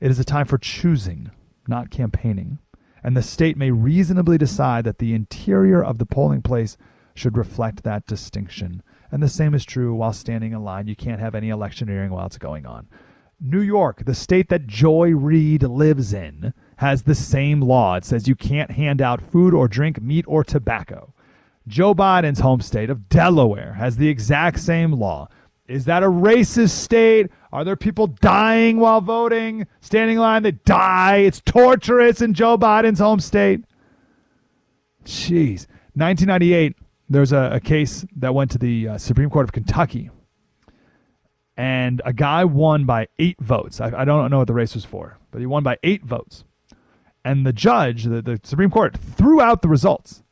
It 0.00 0.10
is 0.10 0.18
a 0.18 0.24
time 0.24 0.46
for 0.46 0.58
choosing, 0.58 1.30
not 1.68 1.90
campaigning. 1.90 2.58
And 3.02 3.16
the 3.16 3.22
state 3.22 3.56
may 3.56 3.70
reasonably 3.70 4.38
decide 4.38 4.84
that 4.84 4.98
the 4.98 5.14
interior 5.14 5.82
of 5.82 5.98
the 5.98 6.06
polling 6.06 6.42
place 6.42 6.76
should 7.14 7.36
reflect 7.36 7.82
that 7.82 8.06
distinction. 8.06 8.82
And 9.10 9.22
the 9.22 9.28
same 9.28 9.54
is 9.54 9.64
true 9.64 9.94
while 9.94 10.12
standing 10.12 10.52
in 10.52 10.64
line. 10.64 10.88
You 10.88 10.96
can't 10.96 11.20
have 11.20 11.34
any 11.34 11.50
electioneering 11.50 12.10
while 12.10 12.26
it's 12.26 12.38
going 12.38 12.66
on. 12.66 12.88
New 13.38 13.60
York, 13.60 14.04
the 14.06 14.14
state 14.14 14.48
that 14.48 14.66
Joy 14.66 15.10
Reid 15.10 15.62
lives 15.62 16.12
in, 16.14 16.54
has 16.78 17.02
the 17.02 17.14
same 17.14 17.60
law. 17.60 17.96
It 17.96 18.04
says 18.04 18.26
you 18.26 18.34
can't 18.34 18.70
hand 18.70 19.02
out 19.02 19.20
food 19.20 19.52
or 19.54 19.68
drink, 19.68 20.00
meat 20.00 20.24
or 20.26 20.42
tobacco. 20.42 21.12
Joe 21.68 21.94
Biden's 21.94 22.40
home 22.40 22.60
state 22.60 22.90
of 22.90 23.08
Delaware 23.08 23.74
has 23.74 23.96
the 23.96 24.08
exact 24.08 24.60
same 24.60 24.92
law. 24.92 25.28
Is 25.68 25.86
that 25.86 26.02
a 26.02 26.06
racist 26.06 26.70
state? 26.70 27.30
Are 27.52 27.64
there 27.64 27.76
people 27.76 28.06
dying 28.06 28.78
while 28.78 29.00
voting, 29.00 29.66
standing 29.80 30.16
in 30.16 30.22
line 30.22 30.42
that 30.44 30.64
die? 30.64 31.18
It's 31.18 31.40
torturous 31.40 32.20
in 32.20 32.34
Joe 32.34 32.56
Biden's 32.56 33.00
home 33.00 33.20
state. 33.20 33.64
Jeez. 35.04 35.66
1998, 35.94 36.76
there's 37.08 37.32
a, 37.32 37.50
a 37.52 37.60
case 37.60 38.04
that 38.16 38.34
went 38.34 38.50
to 38.52 38.58
the 38.58 38.88
uh, 38.88 38.98
Supreme 38.98 39.30
Court 39.30 39.44
of 39.44 39.52
Kentucky, 39.52 40.10
and 41.56 42.02
a 42.04 42.12
guy 42.12 42.44
won 42.44 42.84
by 42.84 43.08
eight 43.18 43.40
votes. 43.40 43.80
I, 43.80 43.86
I 44.00 44.04
don't 44.04 44.30
know 44.30 44.38
what 44.38 44.46
the 44.46 44.52
race 44.52 44.74
was 44.74 44.84
for, 44.84 45.18
but 45.30 45.40
he 45.40 45.46
won 45.46 45.62
by 45.62 45.78
eight 45.82 46.04
votes. 46.04 46.44
And 47.24 47.46
the 47.46 47.52
judge, 47.52 48.04
the, 48.04 48.22
the 48.22 48.40
Supreme 48.44 48.70
Court, 48.70 48.96
threw 48.96 49.40
out 49.40 49.62
the 49.62 49.68
results 49.68 50.22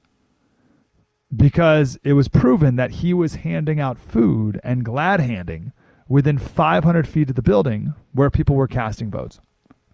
because 1.35 1.99
it 2.05 2.13
was 2.13 2.29
proven 2.29 2.77
that 2.77 2.91
he 2.91 3.15
was 3.15 3.37
handing 3.37 3.81
out 3.81 3.99
food 3.99 4.61
and 4.63 4.85
glad 4.85 5.21
handing 5.21 5.73
within 6.09 6.39
500 6.39 7.09
feet 7.09 7.31
of 7.31 7.37
the 7.37 7.43
building 7.43 7.95
where 8.13 8.31
people 8.31 8.57
were 8.57 8.69
casting 8.69 9.11
votes. 9.11 9.41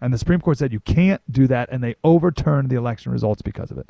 And 0.01 0.13
the 0.13 0.17
Supreme 0.17 0.41
Court 0.41 0.57
said 0.57 0.73
you 0.73 0.79
can't 0.79 1.21
do 1.31 1.47
that, 1.47 1.69
and 1.71 1.83
they 1.83 1.95
overturned 2.03 2.69
the 2.69 2.75
election 2.75 3.11
results 3.11 3.41
because 3.41 3.71
of 3.71 3.77
it. 3.77 3.87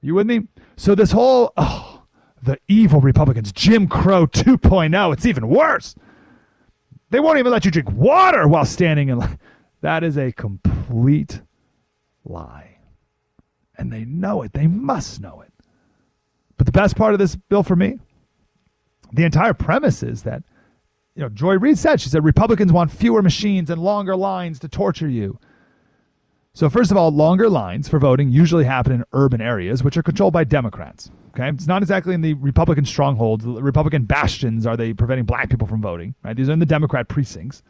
You 0.00 0.14
with 0.14 0.26
me? 0.26 0.48
So 0.76 0.94
this 0.94 1.12
whole 1.12 1.52
oh, 1.56 2.02
the 2.42 2.58
evil 2.68 3.00
Republicans, 3.00 3.52
Jim 3.52 3.88
Crow 3.88 4.26
2.0, 4.26 5.12
it's 5.12 5.26
even 5.26 5.48
worse. 5.48 5.94
They 7.10 7.20
won't 7.20 7.38
even 7.38 7.52
let 7.52 7.64
you 7.64 7.70
drink 7.70 7.90
water 7.92 8.48
while 8.48 8.64
standing 8.64 9.08
in 9.08 9.18
line. 9.18 9.38
That 9.82 10.02
is 10.02 10.16
a 10.16 10.32
complete 10.32 11.40
lie. 12.24 12.78
And 13.76 13.92
they 13.92 14.04
know 14.04 14.42
it. 14.42 14.52
They 14.52 14.66
must 14.66 15.20
know 15.20 15.42
it. 15.42 15.53
But 16.64 16.72
the 16.72 16.80
best 16.80 16.96
part 16.96 17.12
of 17.12 17.18
this 17.18 17.36
bill 17.36 17.62
for 17.62 17.76
me, 17.76 17.98
the 19.12 19.24
entire 19.24 19.52
premise 19.52 20.02
is 20.02 20.22
that, 20.22 20.42
you 21.14 21.20
know, 21.20 21.28
Joy 21.28 21.58
Reid 21.58 21.76
said, 21.76 22.00
she 22.00 22.08
said, 22.08 22.24
Republicans 22.24 22.72
want 22.72 22.90
fewer 22.90 23.20
machines 23.20 23.68
and 23.68 23.82
longer 23.82 24.16
lines 24.16 24.58
to 24.60 24.68
torture 24.68 25.08
you. 25.08 25.38
So, 26.54 26.70
first 26.70 26.90
of 26.90 26.96
all, 26.96 27.10
longer 27.10 27.50
lines 27.50 27.86
for 27.86 27.98
voting 27.98 28.30
usually 28.30 28.64
happen 28.64 28.92
in 28.92 29.04
urban 29.12 29.42
areas, 29.42 29.84
which 29.84 29.98
are 29.98 30.02
controlled 30.02 30.32
by 30.32 30.44
Democrats. 30.44 31.10
Okay, 31.34 31.46
it's 31.50 31.66
not 31.66 31.82
exactly 31.82 32.14
in 32.14 32.22
the 32.22 32.32
Republican 32.32 32.86
strongholds, 32.86 33.44
the 33.44 33.62
Republican 33.62 34.04
bastions. 34.04 34.66
Are 34.66 34.76
they 34.76 34.94
preventing 34.94 35.26
black 35.26 35.50
people 35.50 35.66
from 35.66 35.82
voting? 35.82 36.14
Right, 36.24 36.34
these 36.34 36.48
are 36.48 36.52
in 36.52 36.60
the 36.60 36.66
Democrat 36.66 37.08
precincts. 37.08 37.62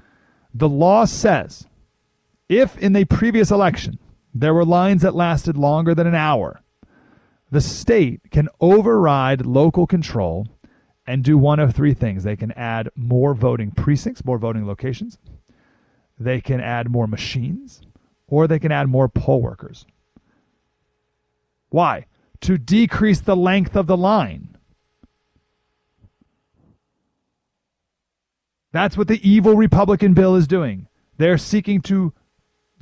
The 0.55 0.69
law 0.69 1.05
says, 1.05 1.67
if 2.49 2.79
in 2.79 2.93
the 2.93 3.07
previous 3.07 3.51
election 3.51 3.99
there 4.33 4.55
were 4.55 4.65
lines 4.65 5.03
that 5.03 5.17
lasted 5.17 5.57
longer 5.57 5.97
than 5.97 6.07
an 6.07 6.15
hour, 6.15 6.61
the 7.55 7.61
state 7.61 8.33
can 8.33 8.49
override 8.61 9.47
local 9.47 9.87
control 9.87 10.49
and 11.07 11.23
do 11.23 11.39
one 11.39 11.61
of 11.61 11.73
three 11.73 11.95
things. 11.95 12.25
They 12.25 12.35
can 12.35 12.51
add 12.51 12.89
more 12.97 13.33
voting 13.33 13.71
precincts, 13.71 14.25
more 14.25 14.39
voting 14.39 14.67
locations. 14.67 15.19
They 16.19 16.41
can 16.41 16.61
add 16.61 16.91
more 16.91 17.07
machines, 17.07 17.81
or 18.27 18.49
they 18.49 18.59
can 18.59 18.73
add 18.73 18.89
more 18.89 19.09
poll 19.09 19.41
workers. 19.41 19.87
Why? 21.69 22.07
To 22.41 22.59
decrease 22.59 23.21
the 23.21 23.37
length 23.37 23.77
of 23.77 23.87
the 23.87 23.97
line. 23.97 24.57
That's 28.73 28.97
what 28.97 29.07
the 29.07 29.29
evil 29.29 29.55
Republican 29.55 30.13
bill 30.13 30.35
is 30.35 30.49
doing. 30.49 30.89
They're 31.19 31.39
seeking 31.39 31.83
to 31.83 32.13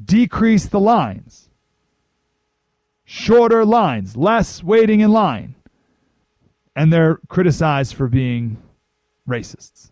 decrease 0.02 0.64
the 0.64 0.80
lines 0.80 1.50
shorter 3.04 3.64
lines, 3.64 4.16
less 4.16 4.62
waiting 4.62 5.00
in 5.00 5.12
line. 5.12 5.54
And 6.74 6.92
they're 6.92 7.18
criticized 7.28 7.94
for 7.94 8.08
being 8.08 8.62
racists. 9.28 9.90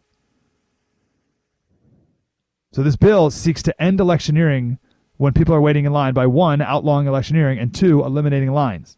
So 2.73 2.83
this 2.83 2.97
bill 2.97 3.31
seeks 3.31 3.62
to 3.64 3.83
end 3.83 4.00
electioneering 4.00 4.79
when 5.17 5.33
people 5.33 5.55
are 5.55 5.61
waiting 5.61 5.85
in 5.85 5.93
line 5.93 6.14
by 6.14 6.26
one, 6.26 6.62
outlawing 6.62 7.07
electioneering, 7.07 7.59
and 7.59 7.75
two, 7.75 8.02
eliminating 8.05 8.52
lines. 8.52 8.97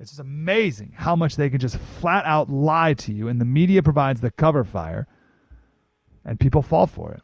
It's 0.00 0.10
just 0.10 0.20
amazing 0.20 0.94
how 0.96 1.16
much 1.16 1.36
they 1.36 1.50
can 1.50 1.58
just 1.58 1.76
flat 1.76 2.24
out 2.24 2.48
lie 2.50 2.94
to 2.94 3.12
you, 3.12 3.28
and 3.28 3.40
the 3.40 3.44
media 3.44 3.82
provides 3.82 4.20
the 4.20 4.30
cover 4.30 4.64
fire, 4.64 5.06
and 6.24 6.40
people 6.40 6.62
fall 6.62 6.86
for 6.86 7.12
it. 7.12 7.22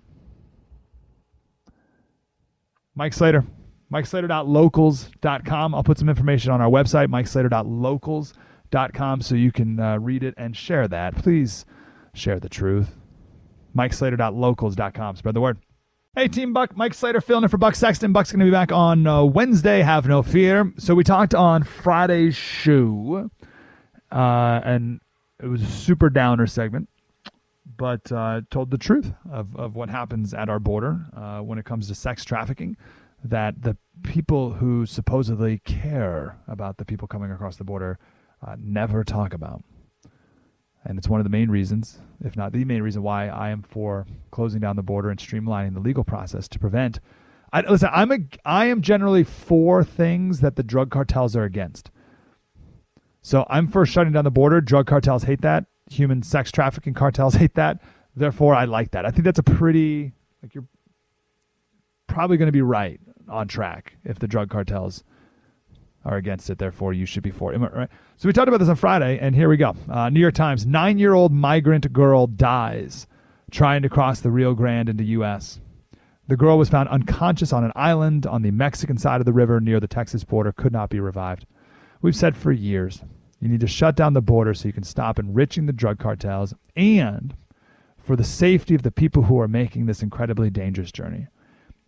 Mike 2.95 3.13
Slater, 3.13 3.45
MikeSlater.locals.com. 3.93 5.75
I'll 5.75 5.83
put 5.83 5.99
some 5.99 6.09
information 6.09 6.53
on 6.53 6.61
our 6.61 6.71
website, 6.71 7.09
MikeSlater.locals.com, 7.09 9.21
so 9.21 9.35
you 9.35 9.51
can 9.51 9.81
uh, 9.81 9.99
read 9.99 10.23
it 10.23 10.35
and 10.37 10.57
share 10.57 10.87
that. 10.89 11.17
Please 11.17 11.67
share 12.15 12.39
the 12.39 12.49
truth. 12.49 12.95
MikeSlater.locals.com. 13.77 15.17
Spread 15.17 15.35
the 15.35 15.41
word. 15.41 15.59
Hey, 16.17 16.27
Team 16.27 16.53
Buck, 16.53 16.77
Mike 16.77 16.93
Slater 16.93 17.21
filling 17.21 17.45
in 17.45 17.49
for 17.49 17.57
Buck 17.57 17.77
Sexton. 17.77 18.13
Buck's 18.13 18.33
going 18.33 18.41
to 18.41 18.45
be 18.45 18.51
back 18.51 18.73
on 18.73 19.07
uh, 19.07 19.23
Wednesday, 19.23 19.81
have 19.81 20.09
no 20.09 20.25
fear. 20.25 20.73
So 20.77 20.97
we 20.97 21.05
talked 21.05 21.37
on 21.37 21.63
Friday's 21.63 22.35
show, 22.35 23.31
uh, 24.11 24.61
and 24.65 25.01
it 25.41 25.47
was 25.47 25.63
a 25.63 25.67
super 25.67 26.11
downer 26.11 26.49
segment, 26.49 26.89
but 27.77 28.11
uh, 28.11 28.41
told 28.51 28.73
the 28.73 28.79
truth 28.79 29.13
of, 29.31 29.55
of 29.55 29.77
what 29.77 29.89
happens 29.89 30.35
at 30.35 30.49
our 30.49 30.59
border 30.59 30.99
uh, 31.17 31.39
when 31.43 31.61
it 31.61 31.65
comes 31.65 31.87
to 31.87 31.95
sex 31.95 32.25
trafficking 32.25 32.77
that 33.25 33.62
the 33.62 33.77
people 34.03 34.55
who 34.55 34.87
supposedly 34.87 35.59
care 35.65 36.39
about 36.49 36.79
the 36.79 36.85
people 36.85 37.07
coming 37.07 37.31
across 37.31 37.57
the 37.57 37.65
border 37.65 37.99
uh, 38.47 38.57
never 38.59 39.05
talk 39.05 39.35
about. 39.35 39.62
And 40.85 40.99
it's 40.99 41.09
one 41.09 41.21
of 41.21 41.25
the 41.25 41.31
main 41.31 41.50
reasons, 41.50 41.99
if 42.25 42.37
not 42.37 42.53
the 42.53 42.65
main 42.65 42.83
reason, 42.83 43.03
why 43.03 43.29
I 43.29 43.50
am 43.50 43.62
for 43.62 44.07
closing 44.31 44.61
down 44.61 44.77
the 44.77 44.83
border 44.83 45.11
and 45.11 45.19
streamlining 45.19 45.75
the 45.75 45.81
legal 45.81 46.05
process 46.05 46.49
to 46.49 46.59
prevent. 46.59 47.00
I, 47.53 47.61
listen, 47.62 47.91
I'm 47.93 48.11
a, 48.12 48.19
I 48.47 48.67
am 48.67 48.81
generally 48.81 49.25
for 49.25 49.85
things 49.85 50.41
that 50.41 50.57
the 50.57 50.62
drug 50.62 50.91
cartels 50.91 51.37
are 51.37 51.45
against. 51.45 51.91
So 53.21 53.45
I'm 53.50 53.69
for 53.69 53.85
shutting 53.85 54.15
down 54.15 54.25
the 54.25 54.31
border. 54.31 54.62
Drug 54.62 54.87
cartels 54.87 55.25
hate 55.25 55.43
that. 55.43 55.67
Human 55.91 56.23
sex 56.23 56.50
trafficking 56.50 56.95
cartels 56.95 57.35
hate 57.37 57.55
that. 57.55 57.83
Therefore, 58.17 58.55
I 58.55 58.65
like 58.65 58.93
that. 58.93 59.05
I 59.05 59.11
think 59.11 59.25
that's 59.25 59.39
a 59.39 59.43
pretty 59.43 60.12
like 60.43 60.55
you're 60.55 60.67
probably 62.07 62.39
going 62.39 62.47
to 62.47 62.53
be 62.53 62.62
right 62.62 63.00
on 63.31 63.49
track 63.49 63.97
if 64.05 64.19
the 64.19 64.29
drug 64.29 64.51
cartels 64.51 65.05
are 66.05 66.17
against 66.17 66.51
it. 66.51 66.59
Therefore, 66.59 66.93
you 66.93 67.07
should 67.07 67.23
be 67.23 67.31
for 67.31 67.53
it. 67.53 67.59
Right? 67.59 67.89
So 68.17 68.29
we 68.29 68.33
talked 68.33 68.49
about 68.49 68.59
this 68.59 68.69
on 68.69 68.77
Friday, 68.77 69.19
and 69.19 69.35
here 69.35 69.49
we 69.49 69.57
go. 69.57 69.75
Uh, 69.89 70.11
New 70.11 70.21
York 70.21 70.35
Times: 70.35 70.67
Nine-year-old 70.67 71.33
migrant 71.33 71.93
girl 71.93 72.27
dies 72.27 73.07
trying 73.51 73.83
to 73.83 73.89
cross 73.89 74.21
the 74.21 74.31
Rio 74.31 74.55
Grande 74.55 74.91
into 74.91 75.05
U.S. 75.05 75.61
The 76.29 76.37
girl 76.37 76.59
was 76.59 76.69
found 76.69 76.89
unconscious 76.89 77.53
on 77.53 77.65
an 77.65 77.73
island 77.75 78.27
on 78.27 78.43
the 78.43 78.53
Mexican 78.53 78.99
side 78.99 79.21
of 79.21 79.25
the 79.25 79.33
river 79.33 79.61
near 79.61 79.81
the 79.81 79.89
Texas 79.89 80.25
border. 80.25 80.53
Could 80.53 80.73
not 80.73 80.91
be 80.91 81.01
revived. 81.01 81.47
We've 82.03 82.17
said 82.17 82.37
for 82.37 82.53
years 82.53 83.03
you 83.41 83.49
need 83.49 83.61
to 83.61 83.67
shut 83.67 83.97
down 83.97 84.13
the 84.13 84.21
border 84.21 84.55
so 84.55 84.69
you 84.69 84.73
can 84.73 84.85
stop 84.85 85.19
enriching 85.19 85.67
the 85.67 85.73
drug 85.73 85.99
cartels 85.99 86.55
and 86.77 87.35
for 87.99 88.15
the 88.17 88.25
safety 88.25 88.75
of 88.75 88.83
the 88.83 88.91
people 88.91 89.25
who 89.25 89.41
are 89.41 89.49
making 89.49 89.87
this 89.87 90.03
incredibly 90.03 90.51
dangerous 90.51 90.93
journey. 90.93 91.27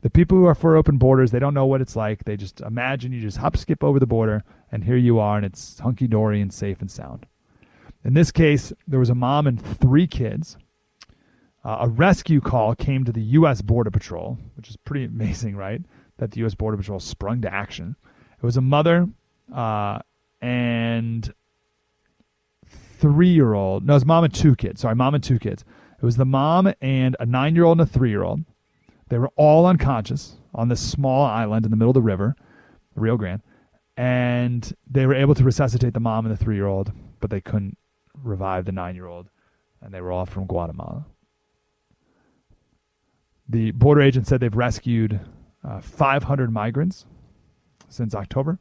The 0.02 0.10
people 0.10 0.36
who 0.36 0.46
are 0.46 0.54
for 0.54 0.76
open 0.76 0.98
borders, 0.98 1.30
they 1.30 1.38
don't 1.38 1.54
know 1.54 1.66
what 1.66 1.80
it's 1.80 1.94
like. 1.94 2.24
They 2.24 2.36
just 2.36 2.60
imagine 2.60 3.12
you 3.12 3.20
just 3.20 3.38
hop, 3.38 3.56
skip 3.56 3.84
over 3.84 4.00
the 4.00 4.06
border, 4.06 4.42
and 4.70 4.84
here 4.84 4.96
you 4.96 5.20
are, 5.20 5.36
and 5.36 5.46
it's 5.46 5.78
hunky 5.78 6.08
dory 6.08 6.40
and 6.40 6.52
safe 6.52 6.80
and 6.80 6.90
sound. 6.90 7.26
In 8.04 8.14
this 8.14 8.32
case, 8.32 8.72
there 8.86 8.98
was 8.98 9.10
a 9.10 9.14
mom 9.14 9.46
and 9.46 9.60
three 9.60 10.08
kids. 10.08 10.56
Uh, 11.64 11.78
a 11.82 11.88
rescue 11.88 12.40
call 12.40 12.74
came 12.74 13.04
to 13.04 13.12
the 13.12 13.22
U.S. 13.22 13.62
Border 13.62 13.92
Patrol, 13.92 14.38
which 14.56 14.68
is 14.68 14.76
pretty 14.76 15.04
amazing, 15.06 15.54
right? 15.54 15.80
That 16.18 16.32
the 16.32 16.40
U.S. 16.40 16.56
Border 16.56 16.76
Patrol 16.76 16.98
sprung 16.98 17.40
to 17.42 17.52
action. 17.52 17.94
It 18.36 18.44
was 18.44 18.56
a 18.56 18.60
mother 18.60 19.08
uh, 19.54 20.00
and 20.40 21.32
three 22.66 23.28
year 23.28 23.54
old. 23.54 23.86
No, 23.86 23.92
it 23.92 23.96
was 23.96 24.04
mom 24.04 24.24
and 24.24 24.34
two 24.34 24.56
kids. 24.56 24.80
Sorry, 24.80 24.96
mom 24.96 25.14
and 25.14 25.22
two 25.22 25.38
kids. 25.38 25.64
It 25.96 26.04
was 26.04 26.16
the 26.16 26.24
mom 26.24 26.72
and 26.80 27.16
a 27.20 27.26
nine 27.26 27.54
year 27.54 27.64
old 27.64 27.80
and 27.80 27.88
a 27.88 27.92
three 27.92 28.10
year 28.10 28.24
old. 28.24 28.40
They 29.12 29.18
were 29.18 29.30
all 29.36 29.66
unconscious 29.66 30.36
on 30.54 30.68
this 30.68 30.80
small 30.80 31.26
island 31.26 31.66
in 31.66 31.70
the 31.70 31.76
middle 31.76 31.90
of 31.90 31.94
the 31.94 32.00
river, 32.00 32.34
Rio 32.94 33.18
Grande, 33.18 33.42
and 33.94 34.74
they 34.90 35.04
were 35.04 35.14
able 35.14 35.34
to 35.34 35.44
resuscitate 35.44 35.92
the 35.92 36.00
mom 36.00 36.24
and 36.24 36.34
the 36.34 36.42
three 36.42 36.54
year 36.54 36.66
old, 36.66 36.92
but 37.20 37.28
they 37.28 37.42
couldn't 37.42 37.76
revive 38.14 38.64
the 38.64 38.72
nine 38.72 38.94
year 38.94 39.04
old, 39.04 39.28
and 39.82 39.92
they 39.92 40.00
were 40.00 40.10
all 40.10 40.24
from 40.24 40.46
Guatemala. 40.46 41.04
The 43.46 43.72
border 43.72 44.00
agent 44.00 44.26
said 44.26 44.40
they've 44.40 44.56
rescued 44.56 45.20
uh, 45.62 45.82
500 45.82 46.50
migrants 46.50 47.04
since 47.90 48.14
October, 48.14 48.60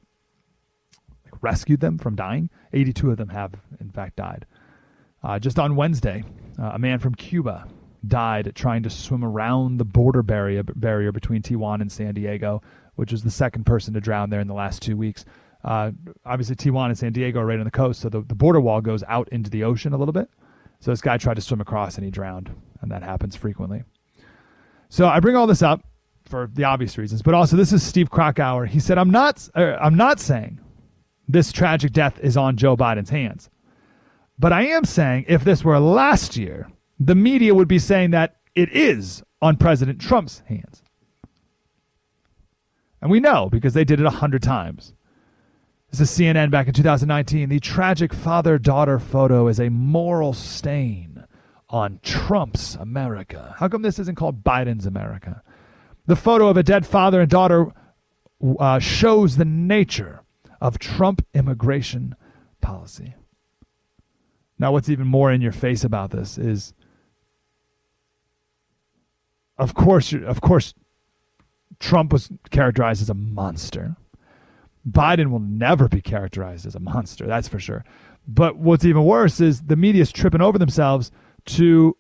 like 1.24 1.41
rescued 1.41 1.79
them 1.79 1.98
from 1.98 2.17
dying. 2.17 2.50
82 2.74 3.12
of 3.12 3.15
them 3.15 3.29
have, 3.29 3.53
in 3.79 3.89
fact, 3.89 4.17
died. 4.17 4.46
Uh, 5.24 5.39
just 5.39 5.58
on 5.58 5.77
Wednesday, 5.77 6.25
uh, 6.60 6.72
a 6.74 6.77
man 6.77 7.00
from 7.00 7.15
Cuba 7.15 7.70
died 8.08 8.51
trying 8.55 8.84
to 8.84 8.89
swim 8.89 9.24
around 9.24 9.77
the 9.77 9.86
border 9.86 10.24
barrier, 10.24 10.63
barrier 10.63 11.12
between 11.12 11.41
Tijuana 11.41 11.81
and 11.81 11.91
San 11.91 12.13
Diego, 12.13 12.62
which 12.96 13.12
was 13.12 13.24
the 13.24 13.31
second 13.31 13.65
person 13.65 13.93
to 13.93 14.01
drown 14.01 14.29
there 14.29 14.39
in 14.39 14.48
the 14.48 14.53
last 14.53 14.81
two 14.81 14.98
weeks. 14.98 15.25
Uh, 15.63 15.91
obviously, 16.25 16.55
Tijuana 16.55 16.88
and 16.88 16.98
San 16.98 17.13
Diego 17.13 17.39
are 17.39 17.46
right 17.46 17.60
on 17.60 17.65
the 17.65 17.72
coast, 17.72 18.01
so 18.01 18.10
the, 18.10 18.22
the 18.22 18.36
border 18.36 18.60
wall 18.60 18.81
goes 18.81 19.03
out 19.08 19.29
into 19.29 19.50
the 19.50 19.63
ocean 19.63 19.93
a 19.93 19.98
little 19.98 20.13
bit. 20.13 20.29
So 20.79 20.91
this 20.91 21.01
guy 21.01 21.17
tried 21.17 21.36
to 21.36 21.41
swim 21.41 21.62
across 21.62 21.96
and 21.96 22.03
he 22.03 22.10
drowned, 22.10 22.50
and 22.81 22.91
that 22.91 23.03
happens 23.03 23.36
frequently. 23.36 23.84
So 24.89 25.08
I 25.08 25.20
bring 25.20 25.36
all 25.36 25.48
this 25.48 25.62
up 25.62 25.86
for 26.25 26.50
the 26.53 26.63
obvious 26.63 26.98
reasons, 26.98 27.22
but 27.22 27.36
also 27.36 27.55
this 27.55 27.72
is 27.72 27.84
Steve 27.84 28.10
Krakauer. 28.10 28.65
He 28.65 28.79
said, 28.79 28.98
"I'm 28.98 29.12
not, 29.12 29.48
uh, 29.55 29.77
I'm 29.79 29.96
not 29.96 30.20
saying 30.20 30.60
this 31.27 31.51
tragic 31.51 31.93
death 31.93 32.20
is 32.20 32.36
on 32.36 32.58
Joe 32.58 32.75
Biden's 32.75 33.12
hands, 33.12 33.50
but 34.39 34.51
I 34.51 34.63
am 34.67 34.86
saying 34.86 35.25
if 35.27 35.43
this 35.43 35.63
were 35.63 35.79
last 35.79 36.36
year, 36.36 36.67
the 37.03 37.15
media 37.15 37.55
would 37.55 37.67
be 37.67 37.79
saying 37.79 38.12
that 38.12 38.38
it 38.53 38.70
is 38.75 39.24
on 39.41 39.58
President 39.58 40.00
Trump's 40.00 40.43
hands. 40.46 40.84
And 43.01 43.10
we 43.10 43.20
know 43.20 43.50
because 43.50 43.74
they 43.74 43.84
did 43.84 44.00
it 44.00 44.05
a 44.05 44.12
hundred 44.12 44.43
times. 44.43 44.93
This 45.89 46.00
is 46.00 46.12
CNN 46.12 46.51
back 46.51 46.67
in 46.67 46.74
2019. 46.74 47.50
The 47.50 47.60
tragic 47.60 48.13
father 48.13 48.60
daughter 48.60 49.00
photo 49.00 49.48
is 49.48 49.60
a 49.60 49.70
moral 49.70 50.34
stain 50.34 51.25
on 51.70 52.00
Trump's 52.03 52.75
America. 52.75 53.55
How 53.58 53.67
come 53.67 53.81
this 53.81 53.98
isn't 53.98 54.15
called 54.15 54.43
Biden's 54.43 54.86
America? 54.86 55.41
The 56.05 56.15
photo 56.15 56.50
of 56.50 56.58
a 56.58 56.63
dead 56.63 56.86
father 56.86 57.22
and 57.22 57.29
daughter 57.29 57.72
uh, 58.60 58.77
shows 58.77 59.38
the 59.38 59.46
nature 59.46 60.22
of 60.62 60.77
Trump 60.77 61.25
immigration 61.34 62.15
policy. 62.62 63.15
Now, 64.60 64.72
what's 64.72 64.89
even 64.89 65.08
more 65.08 65.31
in 65.31 65.41
your 65.41 65.51
face 65.51 65.84
about 65.84 66.12
this 66.12 66.38
is 66.38 66.75
of 69.62 69.75
course, 69.75 70.12
of 70.13 70.41
course, 70.41 70.74
Trump 71.80 72.12
was 72.12 72.30
characterized 72.50 73.01
as 73.01 73.10
a 73.10 73.13
monster. 73.13 73.96
Biden 74.89 75.30
will 75.30 75.39
never 75.39 75.88
be 75.88 76.01
characterized 76.01 76.65
as 76.65 76.74
a 76.74 76.80
monster, 76.80 77.27
that's 77.27 77.48
for 77.48 77.60
sure. 77.60 77.86
But 78.27 78.58
what's 78.58 78.86
even 78.86 79.06
worse 79.06 79.39
is 79.39 79.62
the 79.62 79.75
media 79.75 80.01
is 80.01 80.12
tripping 80.12 80.41
over 80.41 80.58
themselves 80.58 81.12
to 81.46 81.96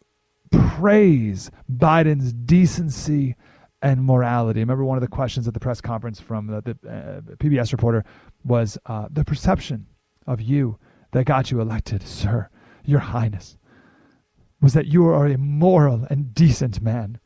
praise 0.51 1.51
Biden's 1.71 2.33
decency 2.33 3.35
and 3.83 4.03
morality. 4.03 4.59
Remember, 4.59 4.83
one 4.83 4.97
of 4.97 5.01
the 5.01 5.07
questions 5.07 5.47
at 5.47 5.53
the 5.53 5.59
press 5.59 5.81
conference 5.81 6.19
from 6.19 6.47
the, 6.47 6.61
the 6.61 6.89
uh, 6.89 7.21
PBS 7.35 7.71
reporter 7.71 8.03
was 8.43 8.77
uh, 8.87 9.07
the 9.11 9.23
perception 9.23 9.85
of 10.25 10.41
you 10.41 10.79
that 11.11 11.25
got 11.25 11.51
you 11.51 11.61
elected, 11.61 12.01
sir, 12.07 12.49
your 12.85 12.99
highness, 12.99 13.57
was 14.61 14.73
that 14.73 14.87
you 14.87 15.05
are 15.05 15.27
a 15.27 15.37
moral 15.37 16.07
and 16.09 16.33
decent 16.33 16.81
man 16.81 17.19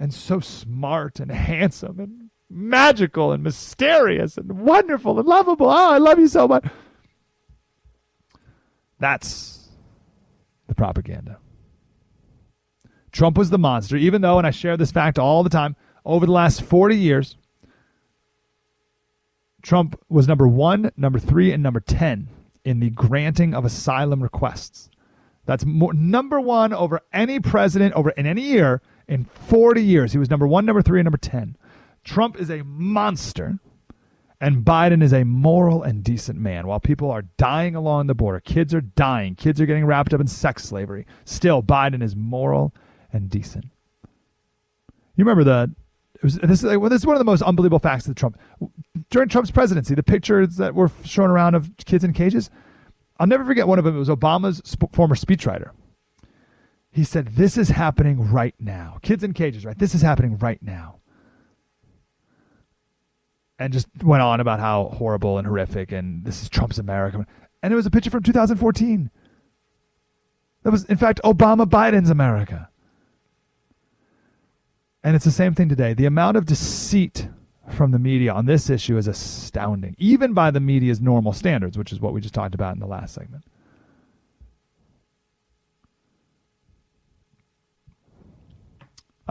and 0.00 0.14
so 0.14 0.40
smart 0.40 1.20
and 1.20 1.30
handsome 1.30 2.00
and 2.00 2.30
magical 2.48 3.32
and 3.32 3.44
mysterious 3.44 4.38
and 4.38 4.50
wonderful 4.50 5.18
and 5.18 5.28
lovable. 5.28 5.66
Oh, 5.66 5.92
I 5.92 5.98
love 5.98 6.18
you 6.18 6.26
so 6.26 6.48
much. 6.48 6.66
That's 8.98 9.68
the 10.66 10.74
propaganda. 10.74 11.38
Trump 13.12 13.36
was 13.36 13.50
the 13.50 13.58
monster, 13.58 13.96
even 13.96 14.22
though, 14.22 14.38
and 14.38 14.46
I 14.46 14.50
share 14.50 14.76
this 14.76 14.90
fact 14.90 15.18
all 15.18 15.42
the 15.42 15.50
time, 15.50 15.76
over 16.04 16.24
the 16.24 16.32
last 16.32 16.62
40 16.62 16.96
years, 16.96 17.36
Trump 19.62 20.00
was 20.08 20.26
number 20.26 20.48
one, 20.48 20.90
number 20.96 21.18
three, 21.18 21.52
and 21.52 21.62
number 21.62 21.80
10 21.80 22.28
in 22.64 22.80
the 22.80 22.90
granting 22.90 23.52
of 23.52 23.66
asylum 23.66 24.22
requests. 24.22 24.88
That's 25.44 25.66
more, 25.66 25.92
number 25.92 26.40
one 26.40 26.72
over 26.72 27.00
any 27.12 27.40
president 27.40 27.92
over 27.94 28.10
in 28.10 28.24
any 28.26 28.42
year 28.42 28.80
in 29.10 29.24
40 29.24 29.82
years. 29.82 30.12
He 30.12 30.18
was 30.18 30.30
number 30.30 30.46
one, 30.46 30.64
number 30.64 30.80
three, 30.80 31.00
and 31.00 31.04
number 31.04 31.18
10. 31.18 31.56
Trump 32.04 32.40
is 32.40 32.48
a 32.48 32.62
monster, 32.62 33.58
and 34.40 34.64
Biden 34.64 35.02
is 35.02 35.12
a 35.12 35.24
moral 35.24 35.82
and 35.82 36.02
decent 36.02 36.38
man. 36.38 36.66
While 36.66 36.80
people 36.80 37.10
are 37.10 37.22
dying 37.36 37.74
along 37.74 38.06
the 38.06 38.14
border, 38.14 38.40
kids 38.40 38.72
are 38.72 38.80
dying, 38.80 39.34
kids 39.34 39.60
are 39.60 39.66
getting 39.66 39.84
wrapped 39.84 40.14
up 40.14 40.20
in 40.20 40.28
sex 40.28 40.62
slavery, 40.62 41.06
still, 41.24 41.62
Biden 41.62 42.02
is 42.02 42.14
moral 42.14 42.72
and 43.12 43.28
decent. 43.28 43.66
You 45.16 45.24
remember 45.24 45.44
the. 45.44 45.74
Was, 46.22 46.36
this, 46.36 46.62
is, 46.62 46.76
well, 46.76 46.90
this 46.90 47.00
is 47.00 47.06
one 47.06 47.16
of 47.16 47.20
the 47.20 47.24
most 47.24 47.42
unbelievable 47.42 47.78
facts 47.78 48.06
of 48.06 48.14
Trump. 48.14 48.38
During 49.10 49.28
Trump's 49.28 49.50
presidency, 49.50 49.94
the 49.94 50.02
pictures 50.02 50.56
that 50.56 50.74
were 50.74 50.90
shown 51.02 51.30
around 51.30 51.54
of 51.54 51.70
kids 51.84 52.04
in 52.04 52.12
cages, 52.12 52.50
I'll 53.18 53.26
never 53.26 53.44
forget 53.44 53.66
one 53.66 53.78
of 53.78 53.86
them. 53.86 53.96
It 53.96 53.98
was 53.98 54.10
Obama's 54.10 54.60
sp- 54.64 54.92
former 54.92 55.14
speechwriter 55.14 55.70
he 56.92 57.04
said, 57.04 57.28
This 57.28 57.56
is 57.56 57.68
happening 57.68 58.30
right 58.30 58.54
now. 58.58 58.98
Kids 59.02 59.22
in 59.22 59.32
cages, 59.32 59.64
right? 59.64 59.78
This 59.78 59.94
is 59.94 60.02
happening 60.02 60.38
right 60.38 60.62
now. 60.62 60.96
And 63.58 63.72
just 63.72 63.88
went 64.02 64.22
on 64.22 64.40
about 64.40 64.58
how 64.58 64.84
horrible 64.94 65.38
and 65.38 65.46
horrific 65.46 65.92
and 65.92 66.24
this 66.24 66.42
is 66.42 66.48
Trump's 66.48 66.78
America. 66.78 67.26
And 67.62 67.72
it 67.72 67.76
was 67.76 67.86
a 67.86 67.90
picture 67.90 68.10
from 68.10 68.22
2014. 68.22 69.10
That 70.62 70.70
was, 70.70 70.84
in 70.86 70.96
fact, 70.96 71.20
Obama 71.24 71.66
Biden's 71.66 72.10
America. 72.10 72.68
And 75.02 75.14
it's 75.14 75.24
the 75.24 75.30
same 75.30 75.54
thing 75.54 75.68
today. 75.68 75.94
The 75.94 76.06
amount 76.06 76.36
of 76.36 76.46
deceit 76.46 77.28
from 77.70 77.90
the 77.90 77.98
media 77.98 78.32
on 78.32 78.46
this 78.46 78.68
issue 78.68 78.96
is 78.96 79.06
astounding, 79.06 79.94
even 79.98 80.34
by 80.34 80.50
the 80.50 80.60
media's 80.60 81.00
normal 81.00 81.32
standards, 81.32 81.78
which 81.78 81.92
is 81.92 82.00
what 82.00 82.12
we 82.12 82.20
just 82.20 82.34
talked 82.34 82.54
about 82.54 82.74
in 82.74 82.80
the 82.80 82.86
last 82.86 83.14
segment. 83.14 83.44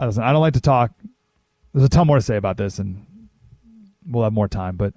Listen, 0.06 0.22
I 0.22 0.32
don't 0.32 0.40
like 0.40 0.54
to 0.54 0.60
talk. 0.60 0.92
There's 1.72 1.84
a 1.84 1.88
ton 1.88 2.06
more 2.06 2.16
to 2.16 2.22
say 2.22 2.36
about 2.36 2.56
this, 2.56 2.78
and 2.78 3.06
we'll 4.06 4.24
have 4.24 4.32
more 4.32 4.48
time. 4.48 4.76
But 4.76 4.94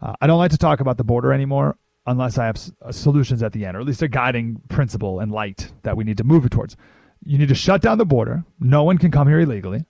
uh, 0.00 0.14
I 0.20 0.26
don't 0.26 0.38
like 0.38 0.52
to 0.52 0.58
talk 0.58 0.80
about 0.80 0.96
the 0.96 1.04
border 1.04 1.32
anymore 1.32 1.76
unless 2.06 2.38
I 2.38 2.46
have 2.46 2.56
s- 2.56 2.72
uh, 2.80 2.92
solutions 2.92 3.42
at 3.42 3.52
the 3.52 3.66
end, 3.66 3.76
or 3.76 3.80
at 3.80 3.86
least 3.86 4.02
a 4.02 4.08
guiding 4.08 4.60
principle 4.68 5.20
and 5.20 5.30
light 5.32 5.72
that 5.82 5.96
we 5.96 6.04
need 6.04 6.16
to 6.18 6.24
move 6.24 6.44
it 6.44 6.52
towards. 6.52 6.76
You 7.24 7.36
need 7.38 7.48
to 7.48 7.54
shut 7.54 7.82
down 7.82 7.98
the 7.98 8.06
border. 8.06 8.44
No 8.60 8.84
one 8.84 8.98
can 8.98 9.10
come 9.10 9.28
here 9.28 9.40
illegally, 9.40 9.84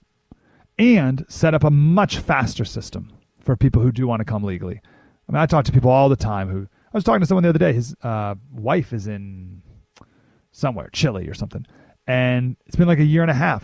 and 0.77 1.25
set 1.29 1.53
up 1.53 1.63
a 1.63 1.69
much 1.69 2.17
faster 2.17 2.65
system 2.65 3.13
for 3.39 3.55
people 3.55 3.81
who 3.81 3.91
do 3.91 4.07
want 4.07 4.19
to 4.19 4.25
come 4.25 4.43
legally. 4.43 4.81
I 5.27 5.31
mean, 5.31 5.41
I 5.41 5.45
talk 5.45 5.65
to 5.65 5.71
people 5.71 5.91
all 5.91 6.09
the 6.09 6.15
time 6.15 6.49
who. 6.49 6.67
I 6.91 6.97
was 6.97 7.03
talking 7.03 7.21
to 7.21 7.27
someone 7.27 7.43
the 7.43 7.49
other 7.49 7.59
day. 7.59 7.71
His 7.73 7.95
uh, 8.01 8.33
wife 8.51 8.93
is 8.93 9.05
in 9.05 9.61
somewhere, 10.51 10.89
Chile 10.91 11.27
or 11.29 11.35
something, 11.35 11.67
and 12.07 12.57
it's 12.65 12.75
been 12.75 12.87
like 12.87 12.97
a 12.97 13.03
year 13.03 13.21
and 13.21 13.29
a 13.29 13.35
half 13.35 13.63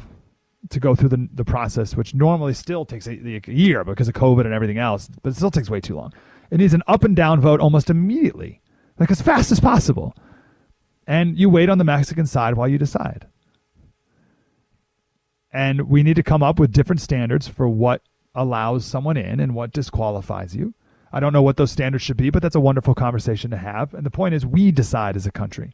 to 0.69 0.79
go 0.79 0.95
through 0.95 1.09
the, 1.09 1.27
the 1.33 1.45
process, 1.45 1.95
which 1.95 2.13
normally 2.13 2.53
still 2.53 2.85
takes 2.85 3.07
a, 3.07 3.11
a, 3.11 3.51
year 3.51 3.83
because 3.83 4.07
of 4.07 4.13
COVID 4.13 4.45
and 4.45 4.53
everything 4.53 4.77
else, 4.77 5.09
but 5.21 5.29
it 5.31 5.35
still 5.35 5.51
takes 5.51 5.69
way 5.69 5.79
too 5.79 5.95
long. 5.95 6.13
It 6.51 6.57
needs 6.57 6.73
an 6.73 6.83
up 6.87 7.03
and 7.03 7.15
down 7.15 7.41
vote 7.41 7.59
almost 7.59 7.89
immediately, 7.89 8.61
like 8.99 9.11
as 9.11 9.21
fast 9.21 9.51
as 9.51 9.59
possible. 9.59 10.15
And 11.07 11.37
you 11.37 11.49
wait 11.49 11.69
on 11.69 11.77
the 11.77 11.83
Mexican 11.83 12.25
side 12.25 12.55
while 12.55 12.67
you 12.67 12.77
decide. 12.77 13.27
And 15.51 15.87
we 15.87 16.03
need 16.03 16.15
to 16.15 16.23
come 16.23 16.43
up 16.43 16.59
with 16.59 16.73
different 16.73 17.01
standards 17.01 17.47
for 17.47 17.67
what 17.67 18.01
allows 18.33 18.85
someone 18.85 19.17
in 19.17 19.39
and 19.39 19.55
what 19.55 19.71
disqualifies 19.71 20.55
you. 20.55 20.73
I 21.13 21.21
don't 21.21 21.31
know 21.31 21.41
what 21.41 21.55
those 21.55 21.71
standards 21.71 22.03
should 22.03 22.17
be, 22.17 22.29
but 22.29 22.41
that's 22.41 22.55
a 22.55 22.59
wonderful 22.59 22.93
conversation 22.93 23.51
to 23.51 23.57
have. 23.57 23.93
And 23.93 24.05
the 24.05 24.11
point 24.11 24.35
is, 24.35 24.45
we 24.45 24.71
decide 24.71 25.15
as 25.15 25.25
a 25.25 25.31
country. 25.31 25.73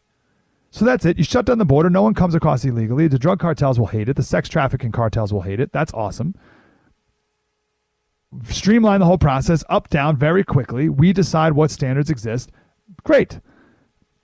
So 0.71 0.85
that's 0.85 1.05
it. 1.05 1.17
You 1.17 1.25
shut 1.25 1.45
down 1.45 1.57
the 1.57 1.65
border. 1.65 1.89
No 1.89 2.01
one 2.01 2.13
comes 2.13 2.33
across 2.33 2.63
illegally. 2.63 3.07
The 3.09 3.19
drug 3.19 3.39
cartels 3.39 3.77
will 3.77 3.87
hate 3.87 4.07
it. 4.07 4.15
The 4.15 4.23
sex 4.23 4.47
trafficking 4.47 4.91
cartels 4.91 5.33
will 5.33 5.41
hate 5.41 5.59
it. 5.59 5.73
That's 5.73 5.93
awesome. 5.93 6.33
Streamline 8.45 9.01
the 9.01 9.05
whole 9.05 9.17
process 9.17 9.65
up, 9.69 9.89
down 9.89 10.15
very 10.15 10.45
quickly. 10.45 10.87
We 10.87 11.11
decide 11.11 11.53
what 11.53 11.71
standards 11.71 12.09
exist. 12.09 12.51
Great. 13.03 13.41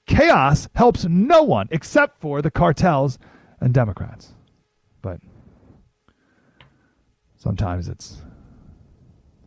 Chaos 0.05 0.69
helps 0.73 1.03
no 1.03 1.43
one 1.43 1.67
except 1.69 2.21
for 2.21 2.41
the 2.41 2.49
cartels 2.49 3.19
and 3.59 3.73
Democrats. 3.73 4.31
But 5.01 5.19
sometimes 7.35 7.89
it's 7.89 8.21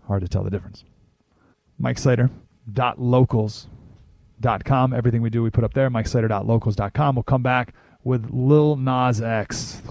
hard 0.07 0.21
to 0.21 0.29
tell 0.29 0.45
the 0.45 0.51
difference. 0.51 0.85
Mike 1.79 1.97
Slater, 1.97 2.29
dot 2.71 3.01
locals 3.01 3.69
MikeSlater.locals.com. 4.41 4.95
Everything 4.95 5.23
we 5.23 5.31
do, 5.31 5.43
we 5.43 5.51
put 5.51 5.65
up 5.65 5.75
there. 5.75 5.91
MikeSlater.locals.com. 5.91 7.15
We'll 7.15 7.23
come 7.23 7.43
back 7.43 7.75
with 8.05 8.31
Lil 8.31 8.77
Nas 8.77 9.21
X. 9.21 9.83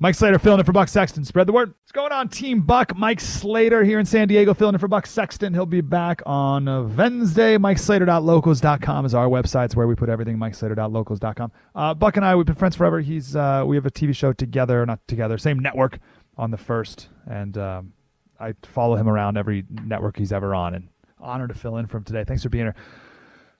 Mike 0.00 0.16
Slater 0.16 0.38
filling 0.38 0.58
in 0.58 0.66
for 0.66 0.72
Buck 0.72 0.88
Sexton. 0.88 1.24
Spread 1.24 1.46
the 1.46 1.52
word. 1.52 1.68
What's 1.68 1.92
going 1.92 2.12
on, 2.12 2.28
Team 2.28 2.62
Buck? 2.62 2.96
Mike 2.96 3.20
Slater 3.20 3.84
here 3.84 3.98
in 3.98 4.04
San 4.04 4.28
Diego 4.28 4.52
filling 4.52 4.74
in 4.74 4.78
for 4.78 4.88
Buck 4.88 5.06
Sexton. 5.06 5.54
He'll 5.54 5.66
be 5.66 5.80
back 5.80 6.20
on 6.26 6.96
Wednesday. 6.96 7.56
MikeSlater.locals.com 7.56 9.06
is 9.06 9.14
our 9.14 9.28
website. 9.28 9.66
It's 9.66 9.76
where 9.76 9.86
we 9.86 9.94
put 9.94 10.08
everything. 10.08 10.36
MikeSlater.locals.com. 10.36 11.52
Uh, 11.74 11.94
Buck 11.94 12.16
and 12.16 12.24
I, 12.24 12.34
we've 12.34 12.44
been 12.44 12.54
friends 12.54 12.76
forever. 12.76 13.00
He's 13.00 13.34
uh, 13.34 13.64
We 13.66 13.76
have 13.76 13.86
a 13.86 13.90
TV 13.90 14.14
show 14.14 14.32
together, 14.32 14.84
not 14.84 15.06
together, 15.08 15.38
same 15.38 15.60
network 15.60 16.00
on 16.36 16.50
the 16.50 16.58
first. 16.58 17.08
And 17.26 17.56
um, 17.56 17.92
I 18.38 18.54
follow 18.62 18.96
him 18.96 19.08
around 19.08 19.38
every 19.38 19.64
network 19.70 20.18
he's 20.18 20.32
ever 20.32 20.54
on. 20.54 20.74
And 20.74 20.88
honor 21.20 21.48
to 21.48 21.54
fill 21.54 21.78
in 21.78 21.86
for 21.86 21.96
him 21.96 22.04
today. 22.04 22.24
Thanks 22.24 22.42
for 22.42 22.48
being 22.48 22.66
here. 22.66 22.76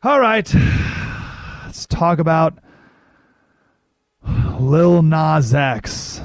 All 0.04 0.20
right. 0.20 0.54
Let's 1.64 1.86
talk 1.86 2.18
about 2.18 2.58
Lil 4.60 5.02
Nas 5.02 5.54
X. 5.54 6.20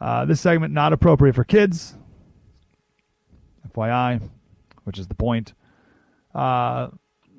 Uh, 0.00 0.24
this 0.24 0.40
segment 0.40 0.72
not 0.72 0.94
appropriate 0.94 1.34
for 1.34 1.44
kids. 1.44 1.98
FYI, 3.74 4.22
which 4.84 4.98
is 4.98 5.08
the 5.08 5.14
point. 5.14 5.52
Uh, 6.34 6.88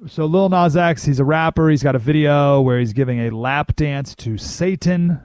so 0.05 0.27
Lil 0.27 0.49
Nas 0.49 0.77
X, 0.77 1.03
he's 1.03 1.19
a 1.19 1.25
rapper. 1.25 1.71
He's 1.71 1.81
got 1.81 1.95
a 1.95 1.99
video 1.99 2.61
where 2.61 2.77
he's 2.77 2.93
giving 2.93 3.21
a 3.21 3.31
lap 3.31 3.75
dance 3.75 4.13
to 4.17 4.37
Satan, 4.37 5.19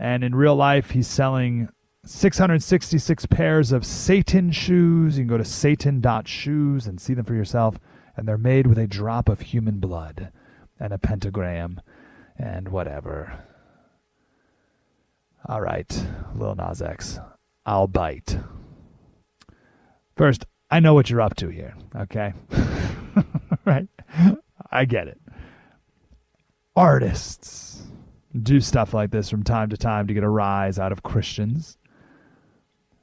and 0.00 0.22
in 0.22 0.32
real 0.32 0.54
life, 0.54 0.90
he's 0.90 1.08
selling 1.08 1.70
666 2.08 3.26
pairs 3.26 3.70
of 3.70 3.84
Satan 3.84 4.50
shoes. 4.50 5.18
You 5.18 5.24
can 5.24 5.28
go 5.28 5.36
to 5.36 5.44
satan.shoes 5.44 6.86
and 6.86 6.98
see 6.98 7.12
them 7.12 7.26
for 7.26 7.34
yourself, 7.34 7.78
and 8.16 8.26
they're 8.26 8.38
made 8.38 8.66
with 8.66 8.78
a 8.78 8.86
drop 8.86 9.28
of 9.28 9.40
human 9.40 9.78
blood 9.78 10.32
and 10.80 10.94
a 10.94 10.98
pentagram 10.98 11.82
and 12.38 12.68
whatever. 12.68 13.44
All 15.46 15.60
right, 15.60 16.06
Lil 16.34 16.54
Nas 16.54 16.80
X, 16.80 17.20
I'll 17.66 17.86
bite. 17.86 18.38
First, 20.16 20.46
I 20.70 20.80
know 20.80 20.94
what 20.94 21.10
you're 21.10 21.20
up 21.20 21.36
to 21.36 21.48
here, 21.48 21.74
okay? 21.94 22.32
right? 23.66 23.86
I 24.70 24.86
get 24.86 25.08
it. 25.08 25.20
Artists 26.74 27.82
do 28.42 28.62
stuff 28.62 28.94
like 28.94 29.10
this 29.10 29.28
from 29.28 29.42
time 29.42 29.68
to 29.68 29.76
time 29.76 30.06
to 30.06 30.14
get 30.14 30.24
a 30.24 30.28
rise 30.28 30.78
out 30.78 30.92
of 30.92 31.02
Christians. 31.02 31.76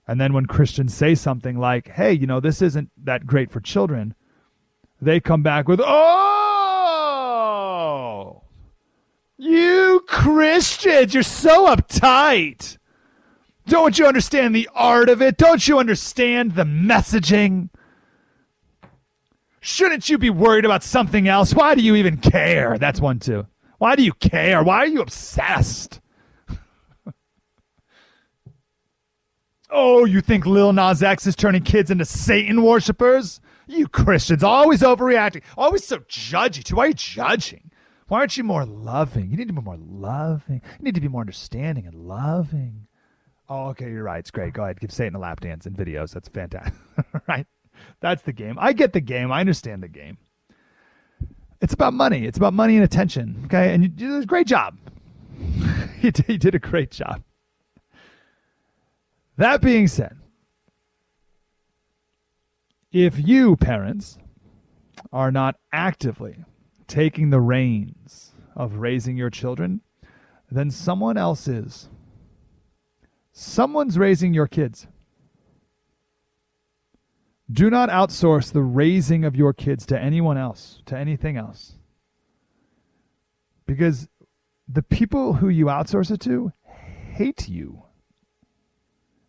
And 0.07 0.21
then 0.21 0.33
when 0.33 0.45
Christians 0.45 0.93
say 0.93 1.15
something 1.15 1.57
like, 1.57 1.87
hey, 1.89 2.13
you 2.13 2.27
know, 2.27 2.39
this 2.39 2.61
isn't 2.61 2.91
that 3.03 3.25
great 3.25 3.49
for 3.51 3.59
children, 3.59 4.13
they 5.01 5.19
come 5.19 5.41
back 5.41 5.67
with, 5.67 5.81
oh, 5.83 6.03
you 9.37 10.03
Christians, 10.07 11.13
you're 11.13 11.23
so 11.23 11.67
uptight. 11.67 12.77
Don't 13.67 13.97
you 13.97 14.05
understand 14.05 14.55
the 14.55 14.69
art 14.75 15.09
of 15.09 15.23
it? 15.23 15.37
Don't 15.37 15.67
you 15.67 15.79
understand 15.79 16.53
the 16.53 16.63
messaging? 16.63 17.69
Shouldn't 19.59 20.07
you 20.09 20.19
be 20.19 20.29
worried 20.29 20.65
about 20.65 20.83
something 20.83 21.27
else? 21.27 21.51
Why 21.53 21.73
do 21.73 21.81
you 21.81 21.95
even 21.95 22.17
care? 22.17 22.77
That's 22.77 23.01
one 23.01 23.17
too. 23.17 23.47
Why 23.79 23.95
do 23.95 24.03
you 24.03 24.13
care? 24.13 24.63
Why 24.63 24.77
are 24.77 24.87
you 24.87 25.01
obsessed? 25.01 25.99
Oh, 29.69 30.05
you 30.05 30.21
think 30.21 30.45
Lil 30.45 30.73
Nas 30.73 31.03
X 31.03 31.27
is 31.27 31.35
turning 31.35 31.63
kids 31.63 31.91
into 31.91 32.05
Satan 32.05 32.61
worshippers? 32.63 33.41
You 33.67 33.87
Christians 33.87 34.43
always 34.43 34.81
overreacting, 34.81 35.41
always 35.57 35.85
so 35.85 35.99
judgy 35.99 36.63
too. 36.63 36.75
Why 36.75 36.85
are 36.85 36.87
you 36.89 36.93
judging? 36.93 37.71
Why 38.07 38.19
aren't 38.19 38.37
you 38.37 38.43
more 38.43 38.65
loving? 38.65 39.31
You 39.31 39.37
need 39.37 39.47
to 39.47 39.53
be 39.53 39.61
more 39.61 39.77
loving. 39.77 40.61
You 40.77 40.83
need 40.83 40.95
to 40.95 41.01
be 41.01 41.07
more 41.07 41.21
understanding 41.21 41.87
and 41.87 41.95
loving. 41.95 42.87
Oh, 43.49 43.69
okay, 43.69 43.89
you're 43.89 44.03
right. 44.03 44.19
It's 44.19 44.31
great. 44.31 44.53
Go 44.53 44.63
ahead, 44.63 44.79
give 44.79 44.91
Satan 44.91 45.15
a 45.15 45.19
lap 45.19 45.39
dance 45.39 45.65
in 45.65 45.73
videos. 45.73 46.11
That's 46.11 46.27
fantastic. 46.27 46.73
right? 47.27 47.47
That's 48.01 48.21
the 48.21 48.33
game. 48.33 48.57
I 48.59 48.73
get 48.73 48.93
the 48.93 49.01
game. 49.01 49.31
I 49.31 49.39
understand 49.39 49.81
the 49.81 49.87
game. 49.87 50.17
It's 51.61 51.73
about 51.73 51.93
money. 51.93 52.25
It's 52.25 52.37
about 52.37 52.53
money 52.53 52.75
and 52.75 52.83
attention. 52.83 53.41
Okay, 53.45 53.73
and 53.73 53.83
you, 53.83 53.89
did 53.89 54.23
a 54.23 54.25
great 54.25 54.47
job. 54.47 54.77
you 55.99 56.11
did 56.11 56.53
a 56.53 56.59
great 56.59 56.91
job. 56.91 57.23
That 59.37 59.61
being 59.61 59.87
said, 59.87 60.17
if 62.91 63.27
you 63.27 63.57
parents 63.57 64.17
are 65.11 65.31
not 65.31 65.55
actively 65.73 66.45
taking 66.87 67.29
the 67.29 67.41
reins 67.41 68.31
of 68.55 68.75
raising 68.75 69.17
your 69.17 69.29
children, 69.29 69.81
then 70.49 70.71
someone 70.71 71.17
else 71.17 71.47
is. 71.47 71.89
Someone's 73.33 73.97
raising 73.97 74.33
your 74.33 74.47
kids. 74.47 74.87
Do 77.51 77.69
not 77.69 77.89
outsource 77.89 78.51
the 78.51 78.61
raising 78.61 79.25
of 79.25 79.35
your 79.35 79.53
kids 79.53 79.85
to 79.87 79.99
anyone 79.99 80.37
else, 80.37 80.81
to 80.85 80.97
anything 80.97 81.35
else. 81.37 81.73
Because 83.65 84.07
the 84.67 84.81
people 84.81 85.33
who 85.33 85.49
you 85.49 85.65
outsource 85.65 86.11
it 86.11 86.21
to 86.21 86.53
hate 86.65 87.49
you. 87.49 87.84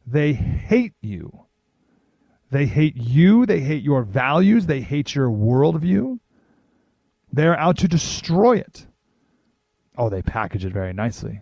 They 0.07 0.33
hate 0.35 0.95
you. 1.01 1.47
They 2.51 2.67
hate 2.67 2.97
you. 2.97 3.45
They 3.45 3.61
hate 3.61 3.83
your 3.83 4.03
values. 4.03 4.67
They 4.67 4.81
hate 4.81 5.15
your 5.15 5.29
worldview. 5.29 6.21
They're 7.33 7.59
out 7.59 7.79
to 7.79 7.89
destroy 7.89 8.59
it. 8.59 8.87
Oh, 9.99 10.09
they 10.09 10.23
package 10.23 10.65
it 10.65 10.73
very 10.73 10.93
nicely. 10.93 11.41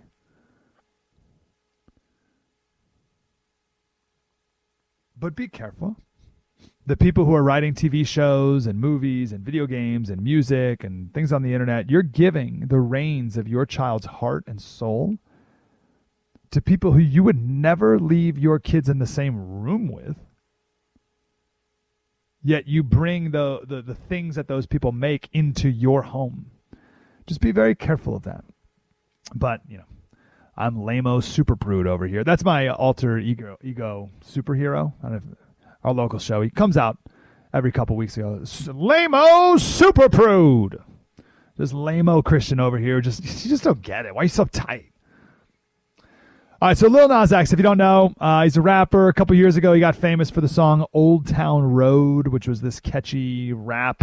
But 5.17 5.37
be 5.37 5.49
careful. 5.49 5.97
The 6.87 6.97
people 6.97 7.25
who 7.25 7.35
are 7.35 7.43
writing 7.43 7.75
TV 7.75 8.07
shows 8.07 8.67
and 8.67 8.79
movies 8.79 9.33
and 9.33 9.45
video 9.45 9.67
games 9.67 10.11
and 10.11 10.23
music 10.23 10.85
and 10.85 11.13
things 11.15 11.33
on 11.33 11.43
the 11.43 11.53
internet, 11.53 11.91
you're 11.91 12.03
giving 12.03 12.67
the 12.67 12.79
reins 12.79 13.37
of 13.37 13.49
your 13.49 13.65
child's 13.67 14.07
heart 14.07 14.45
and 14.47 14.61
soul 14.61 15.19
to 16.55 16.63
people 16.63 16.93
who 16.93 17.01
you 17.01 17.25
would 17.25 17.49
never 17.49 17.99
leave 17.99 18.39
your 18.39 18.61
kids 18.61 18.89
in 18.89 19.01
the 19.01 19.07
same 19.07 19.61
room 19.61 19.89
with. 19.89 20.17
Yet 22.45 22.69
you 22.69 22.85
bring 22.85 23.33
the, 23.33 23.61
the, 23.67 23.83
the 23.83 23.95
things 23.95 24.37
that 24.37 24.47
those 24.47 24.65
people 24.65 24.93
make 24.93 25.29
into 25.33 25.69
your 25.69 26.03
home. 26.03 26.53
Just 27.27 27.41
be 27.41 27.51
very 27.51 27.75
careful 27.75 28.15
of 28.15 28.23
that. 28.23 28.45
But, 29.35 29.63
you 29.69 29.79
know, 29.79 29.85
I'm 30.57 30.85
Lamo 30.85 31.19
Super 31.21 31.57
Prude 31.57 31.89
over 31.89 32.07
here. 32.07 32.23
That's 32.23 32.45
my 32.45 32.69
alter 32.69 33.19
ego 33.19 33.57
ego 33.61 34.11
superhero. 34.25 34.93
our 35.83 35.93
local 35.93 36.21
show. 36.21 36.41
He 36.41 36.51
comes 36.51 36.77
out 36.77 36.99
every 37.53 37.73
couple 37.73 37.97
weeks 37.97 38.17
ago. 38.17 38.45
Lamo 38.69 39.57
Super 39.57 40.09
Prude. 40.09 40.81
This 41.57 41.73
Lamo 41.73 42.23
Christian 42.23 42.61
over 42.61 42.79
here. 42.79 43.01
Just 43.01 43.25
you 43.45 43.51
just 43.51 43.65
don't 43.65 43.83
get 43.83 44.07
it. 44.07 44.15
Why 44.15 44.21
are 44.21 44.25
you 44.25 44.29
so 44.29 44.45
tight? 44.45 44.94
All 46.65 46.71
right, 46.71 46.79
so 46.79 46.89
Lil 46.89 47.09
Nas 47.09 47.31
X, 47.31 47.53
if 47.53 47.59
you 47.59 47.63
don't 47.63 47.77
know, 47.77 48.15
uh, 48.19 48.43
he's 48.43 48.57
a 48.57 48.63
rapper. 48.63 49.09
A 49.09 49.13
couple 49.13 49.37
years 49.37 49.57
ago, 49.57 49.75
he 49.75 49.81
got 49.81 49.95
famous 49.95 50.31
for 50.31 50.41
the 50.41 50.49
song 50.49 50.87
"Old 50.95 51.27
Town 51.27 51.63
Road," 51.63 52.29
which 52.29 52.49
was 52.49 52.63
this 52.63 52.81
catchy 52.81 53.53
rap 53.53 54.03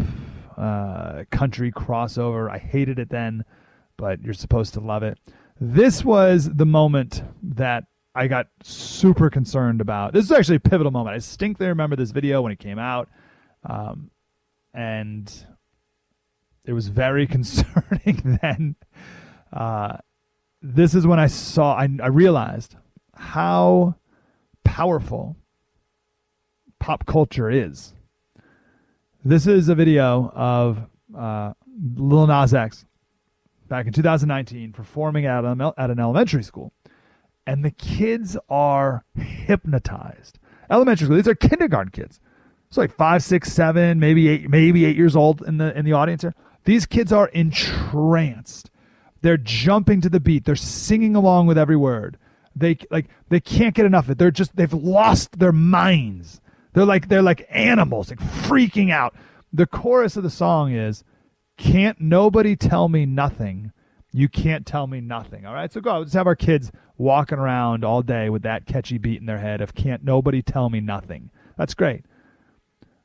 uh, 0.57 1.23
country 1.31 1.71
crossover. 1.71 2.51
I 2.51 2.59
hated 2.59 2.99
it 2.99 3.09
then, 3.09 3.45
but 3.97 4.21
you're 4.21 4.35
supposed 4.35 4.75
to 4.75 4.79
love 4.79 5.01
it. 5.01 5.17
This 5.59 6.05
was 6.05 6.51
the 6.53 6.67
moment 6.67 7.23
that 7.41 7.85
I 8.13 8.27
got 8.27 8.45
super 8.61 9.31
concerned 9.31 9.81
about. 9.81 10.13
This 10.13 10.25
is 10.25 10.31
actually 10.31 10.57
a 10.57 10.59
pivotal 10.59 10.91
moment. 10.91 11.15
I 11.15 11.17
distinctly 11.17 11.65
remember 11.65 11.95
this 11.95 12.11
video 12.11 12.43
when 12.43 12.51
it 12.51 12.59
came 12.59 12.77
out, 12.77 13.09
um, 13.67 14.11
and 14.71 15.33
it 16.63 16.73
was 16.73 16.89
very 16.89 17.25
concerning 17.37 18.37
then. 18.39 18.75
Uh, 19.51 19.97
this 20.61 20.93
is 20.93 21.07
when 21.07 21.19
I 21.19 21.27
saw, 21.27 21.75
I, 21.75 21.89
I 22.01 22.07
realized 22.07 22.75
how 23.15 23.95
powerful 24.63 25.35
pop 26.79 27.05
culture 27.05 27.49
is. 27.49 27.93
This 29.23 29.47
is 29.47 29.69
a 29.69 29.75
video 29.75 30.31
of 30.35 30.79
uh, 31.17 31.53
Lil 31.95 32.27
Nas 32.27 32.53
X 32.53 32.85
back 33.67 33.87
in 33.87 33.93
2019 33.93 34.71
performing 34.73 35.25
at, 35.25 35.43
a, 35.43 35.73
at 35.77 35.89
an 35.89 35.99
elementary 35.99 36.43
school. 36.43 36.73
And 37.45 37.65
the 37.65 37.71
kids 37.71 38.37
are 38.49 39.03
hypnotized. 39.15 40.39
Elementary 40.69 41.05
school, 41.05 41.17
these 41.17 41.27
are 41.27 41.35
kindergarten 41.35 41.91
kids. 41.91 42.19
It's 42.67 42.77
like 42.77 42.95
five, 42.95 43.23
six, 43.23 43.51
seven, 43.51 43.99
maybe 43.99 44.29
eight, 44.29 44.49
maybe 44.49 44.85
eight 44.85 44.95
years 44.95 45.15
old 45.15 45.41
in 45.41 45.57
the 45.57 45.77
in 45.77 45.83
the 45.83 45.91
audience 45.91 46.21
here. 46.21 46.33
These 46.63 46.85
kids 46.85 47.11
are 47.11 47.27
entranced 47.29 48.70
they're 49.21 49.37
jumping 49.37 50.01
to 50.01 50.09
the 50.09 50.19
beat. 50.19 50.45
They're 50.45 50.55
singing 50.55 51.15
along 51.15 51.47
with 51.47 51.57
every 51.57 51.77
word. 51.77 52.17
They 52.55 52.77
like 52.89 53.07
they 53.29 53.39
can't 53.39 53.75
get 53.75 53.85
enough 53.85 54.05
of 54.05 54.11
it. 54.11 54.17
They're 54.17 54.31
just 54.31 54.55
they've 54.55 54.73
lost 54.73 55.39
their 55.39 55.51
minds. 55.53 56.41
They're 56.73 56.85
like 56.85 57.07
they're 57.07 57.21
like 57.21 57.47
animals, 57.49 58.09
like 58.09 58.19
freaking 58.19 58.91
out. 58.91 59.15
the 59.53 59.65
chorus 59.65 60.17
of 60.17 60.23
the 60.23 60.29
song 60.29 60.71
is 60.73 61.03
can't 61.57 61.99
nobody 61.99 62.55
tell 62.55 62.89
me 62.89 63.05
nothing 63.05 63.71
you 64.13 64.27
can't 64.27 64.65
tell 64.65 64.87
me 64.87 64.99
nothing 64.99 65.45
all 65.45 65.53
right 65.53 65.71
so 65.71 65.79
go 65.79 65.99
let's 65.99 66.13
have 66.13 66.27
our 66.27 66.35
kids 66.35 66.71
walking 66.97 67.37
around 67.37 67.83
all 67.83 68.01
day 68.01 68.29
with 68.29 68.41
that 68.43 68.65
catchy 68.65 68.97
beat 68.97 69.19
in 69.19 69.25
their 69.25 69.37
head 69.37 69.61
of 69.61 69.73
can't 69.73 70.03
nobody 70.03 70.41
tell 70.41 70.69
me 70.69 70.79
nothing 70.79 71.29
that's 71.57 71.73
great 71.73 72.05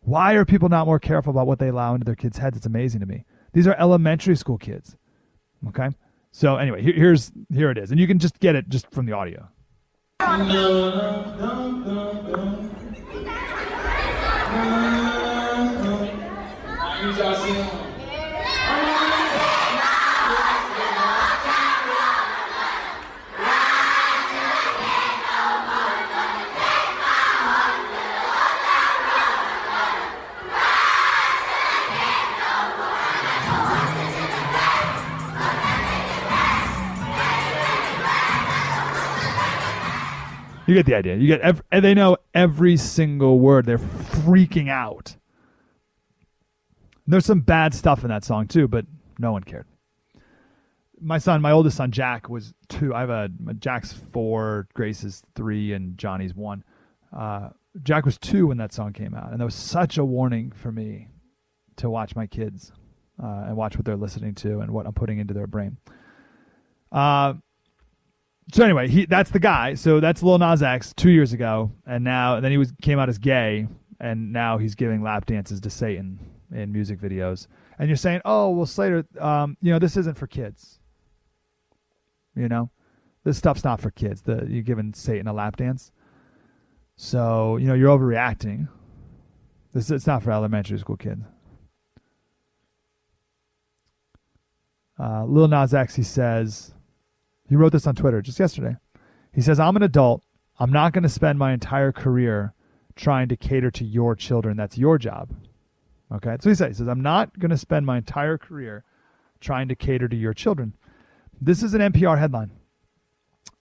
why 0.00 0.34
are 0.34 0.44
people 0.44 0.68
not 0.68 0.86
more 0.86 0.98
careful 0.98 1.30
about 1.30 1.46
what 1.46 1.58
they 1.58 1.68
allow 1.68 1.94
into 1.94 2.04
their 2.04 2.14
kids 2.14 2.38
heads 2.38 2.56
it's 2.56 2.66
amazing 2.66 3.00
to 3.00 3.06
me 3.06 3.24
these 3.52 3.66
are 3.66 3.76
elementary 3.78 4.36
school 4.36 4.58
kids 4.58 4.96
okay 5.68 5.90
so 6.36 6.56
anyway 6.56 6.82
here, 6.82 6.92
here's 6.92 7.32
here 7.50 7.70
it 7.70 7.78
is. 7.78 7.90
And 7.90 7.98
you 7.98 8.06
can 8.06 8.18
just 8.18 8.38
get 8.40 8.54
it 8.54 8.68
just 8.68 8.90
from 8.90 9.06
the 9.06 9.12
audio 9.12 9.48
get 40.76 40.86
the 40.86 40.94
idea. 40.94 41.16
You 41.16 41.26
get 41.26 41.40
ev- 41.40 41.62
and 41.72 41.84
they 41.84 41.94
know 41.94 42.16
every 42.34 42.76
single 42.76 43.40
word. 43.40 43.66
They're 43.66 43.78
freaking 43.78 44.68
out. 44.68 45.16
There's 47.06 47.26
some 47.26 47.40
bad 47.40 47.74
stuff 47.74 48.02
in 48.02 48.08
that 48.08 48.24
song 48.24 48.46
too, 48.48 48.68
but 48.68 48.86
no 49.18 49.32
one 49.32 49.42
cared. 49.42 49.66
My 51.00 51.18
son, 51.18 51.42
my 51.42 51.52
oldest 51.52 51.76
son 51.76 51.90
Jack, 51.90 52.28
was 52.28 52.54
two. 52.68 52.94
I 52.94 53.00
have 53.00 53.10
a 53.10 53.30
Jack's 53.58 53.92
four, 53.92 54.66
Grace 54.74 55.04
is 55.04 55.22
three, 55.34 55.72
and 55.72 55.98
Johnny's 55.98 56.34
one. 56.34 56.64
Uh, 57.16 57.50
Jack 57.82 58.04
was 58.04 58.18
two 58.18 58.46
when 58.46 58.56
that 58.58 58.72
song 58.72 58.92
came 58.92 59.14
out, 59.14 59.30
and 59.30 59.40
that 59.40 59.44
was 59.44 59.54
such 59.54 59.98
a 59.98 60.04
warning 60.04 60.52
for 60.52 60.72
me 60.72 61.08
to 61.76 61.90
watch 61.90 62.16
my 62.16 62.26
kids 62.26 62.72
uh, 63.22 63.44
and 63.46 63.56
watch 63.56 63.76
what 63.76 63.84
they're 63.84 63.96
listening 63.96 64.34
to 64.36 64.60
and 64.60 64.70
what 64.70 64.86
I'm 64.86 64.94
putting 64.94 65.18
into 65.18 65.34
their 65.34 65.46
brain. 65.46 65.76
Uh, 66.90 67.34
so 68.52 68.64
anyway, 68.64 68.88
he 68.88 69.06
that's 69.06 69.30
the 69.30 69.40
guy. 69.40 69.74
So 69.74 70.00
that's 70.00 70.22
Lil 70.22 70.38
Nas 70.38 70.62
X 70.62 70.92
two 70.96 71.10
years 71.10 71.32
ago, 71.32 71.72
and 71.86 72.04
now 72.04 72.36
and 72.36 72.44
then 72.44 72.52
he 72.52 72.58
was 72.58 72.72
came 72.82 72.98
out 72.98 73.08
as 73.08 73.18
gay, 73.18 73.66
and 74.00 74.32
now 74.32 74.58
he's 74.58 74.74
giving 74.74 75.02
lap 75.02 75.26
dances 75.26 75.60
to 75.60 75.70
Satan 75.70 76.18
in 76.52 76.72
music 76.72 77.00
videos. 77.00 77.48
And 77.78 77.88
you're 77.88 77.96
saying, 77.96 78.20
oh 78.24 78.50
well, 78.50 78.66
Slater, 78.66 79.04
um, 79.20 79.56
you 79.60 79.72
know 79.72 79.78
this 79.78 79.96
isn't 79.96 80.16
for 80.16 80.26
kids. 80.26 80.78
You 82.36 82.48
know, 82.48 82.70
this 83.24 83.36
stuff's 83.36 83.64
not 83.64 83.80
for 83.80 83.90
kids. 83.90 84.22
The 84.22 84.46
you're 84.48 84.62
giving 84.62 84.94
Satan 84.94 85.26
a 85.26 85.32
lap 85.32 85.56
dance. 85.56 85.90
So 86.94 87.56
you 87.56 87.66
know 87.66 87.74
you're 87.74 87.96
overreacting. 87.96 88.68
This 89.72 89.90
it's 89.90 90.06
not 90.06 90.22
for 90.22 90.30
elementary 90.30 90.78
school 90.78 90.96
kids. 90.96 91.22
Uh, 94.98 95.24
Lil 95.26 95.48
Nas 95.48 95.74
X, 95.74 95.94
he 95.94 96.02
says, 96.02 96.72
he 97.48 97.56
wrote 97.56 97.72
this 97.72 97.86
on 97.86 97.94
Twitter 97.94 98.22
just 98.22 98.38
yesterday. 98.38 98.76
He 99.32 99.40
says, 99.40 99.60
I'm 99.60 99.76
an 99.76 99.82
adult. 99.82 100.22
I'm 100.58 100.72
not 100.72 100.92
going 100.92 101.02
to 101.02 101.08
spend 101.08 101.38
my 101.38 101.52
entire 101.52 101.92
career 101.92 102.54
trying 102.96 103.28
to 103.28 103.36
cater 103.36 103.70
to 103.70 103.84
your 103.84 104.14
children. 104.14 104.56
That's 104.56 104.78
your 104.78 104.98
job. 104.98 105.30
Okay. 106.12 106.36
So 106.40 106.48
he 106.48 106.54
says, 106.54 106.68
he 106.68 106.74
says 106.74 106.88
I'm 106.88 107.02
not 107.02 107.38
going 107.38 107.50
to 107.50 107.58
spend 107.58 107.84
my 107.84 107.98
entire 107.98 108.38
career 108.38 108.84
trying 109.40 109.68
to 109.68 109.74
cater 109.74 110.08
to 110.08 110.16
your 110.16 110.32
children. 110.32 110.72
This 111.40 111.62
is 111.62 111.74
an 111.74 111.80
NPR 111.92 112.18
headline. 112.18 112.50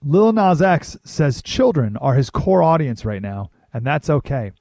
Lil 0.02 0.32
Nas 0.32 0.62
X 0.62 0.96
says 1.04 1.42
children 1.42 1.96
are 1.98 2.14
his 2.14 2.30
core 2.30 2.62
audience 2.62 3.04
right 3.04 3.22
now, 3.22 3.50
and 3.72 3.84
that's 3.84 4.08
okay. 4.08 4.52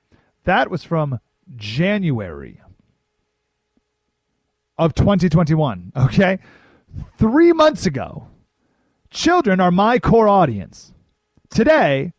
That 0.43 0.69
was 0.69 0.83
from 0.83 1.19
January 1.55 2.61
of 4.77 4.93
2021. 4.95 5.93
Okay. 5.95 6.39
Three 7.17 7.51
months 7.51 7.85
ago, 7.85 8.27
Children 9.15 9.61
are 9.61 9.71
my 9.71 9.97
core 9.97 10.27
audience. 10.27 10.91
Today, 11.49 12.11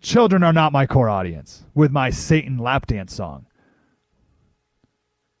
children 0.00 0.44
are 0.44 0.52
not 0.52 0.72
my 0.72 0.86
core 0.86 1.08
audience 1.08 1.64
with 1.74 1.90
my 1.90 2.08
Satan 2.08 2.56
lap 2.56 2.86
dance 2.86 3.12
song. 3.12 3.46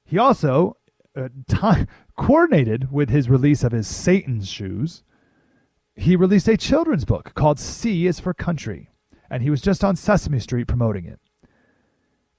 He 0.04 0.18
also 0.18 0.78
uh, 1.16 1.28
t- 1.46 1.86
coordinated 2.18 2.90
with 2.90 3.08
his 3.08 3.30
release 3.30 3.62
of 3.62 3.70
his 3.70 3.86
Satan's 3.86 4.48
shoes. 4.48 5.04
He 5.94 6.16
released 6.16 6.48
a 6.48 6.56
children's 6.56 7.04
book 7.04 7.34
called 7.34 7.60
C 7.60 8.08
is 8.08 8.18
for 8.18 8.34
Country, 8.34 8.90
and 9.30 9.44
he 9.44 9.50
was 9.50 9.60
just 9.60 9.84
on 9.84 9.94
Sesame 9.94 10.40
Street 10.40 10.66
promoting 10.66 11.04
it. 11.04 11.20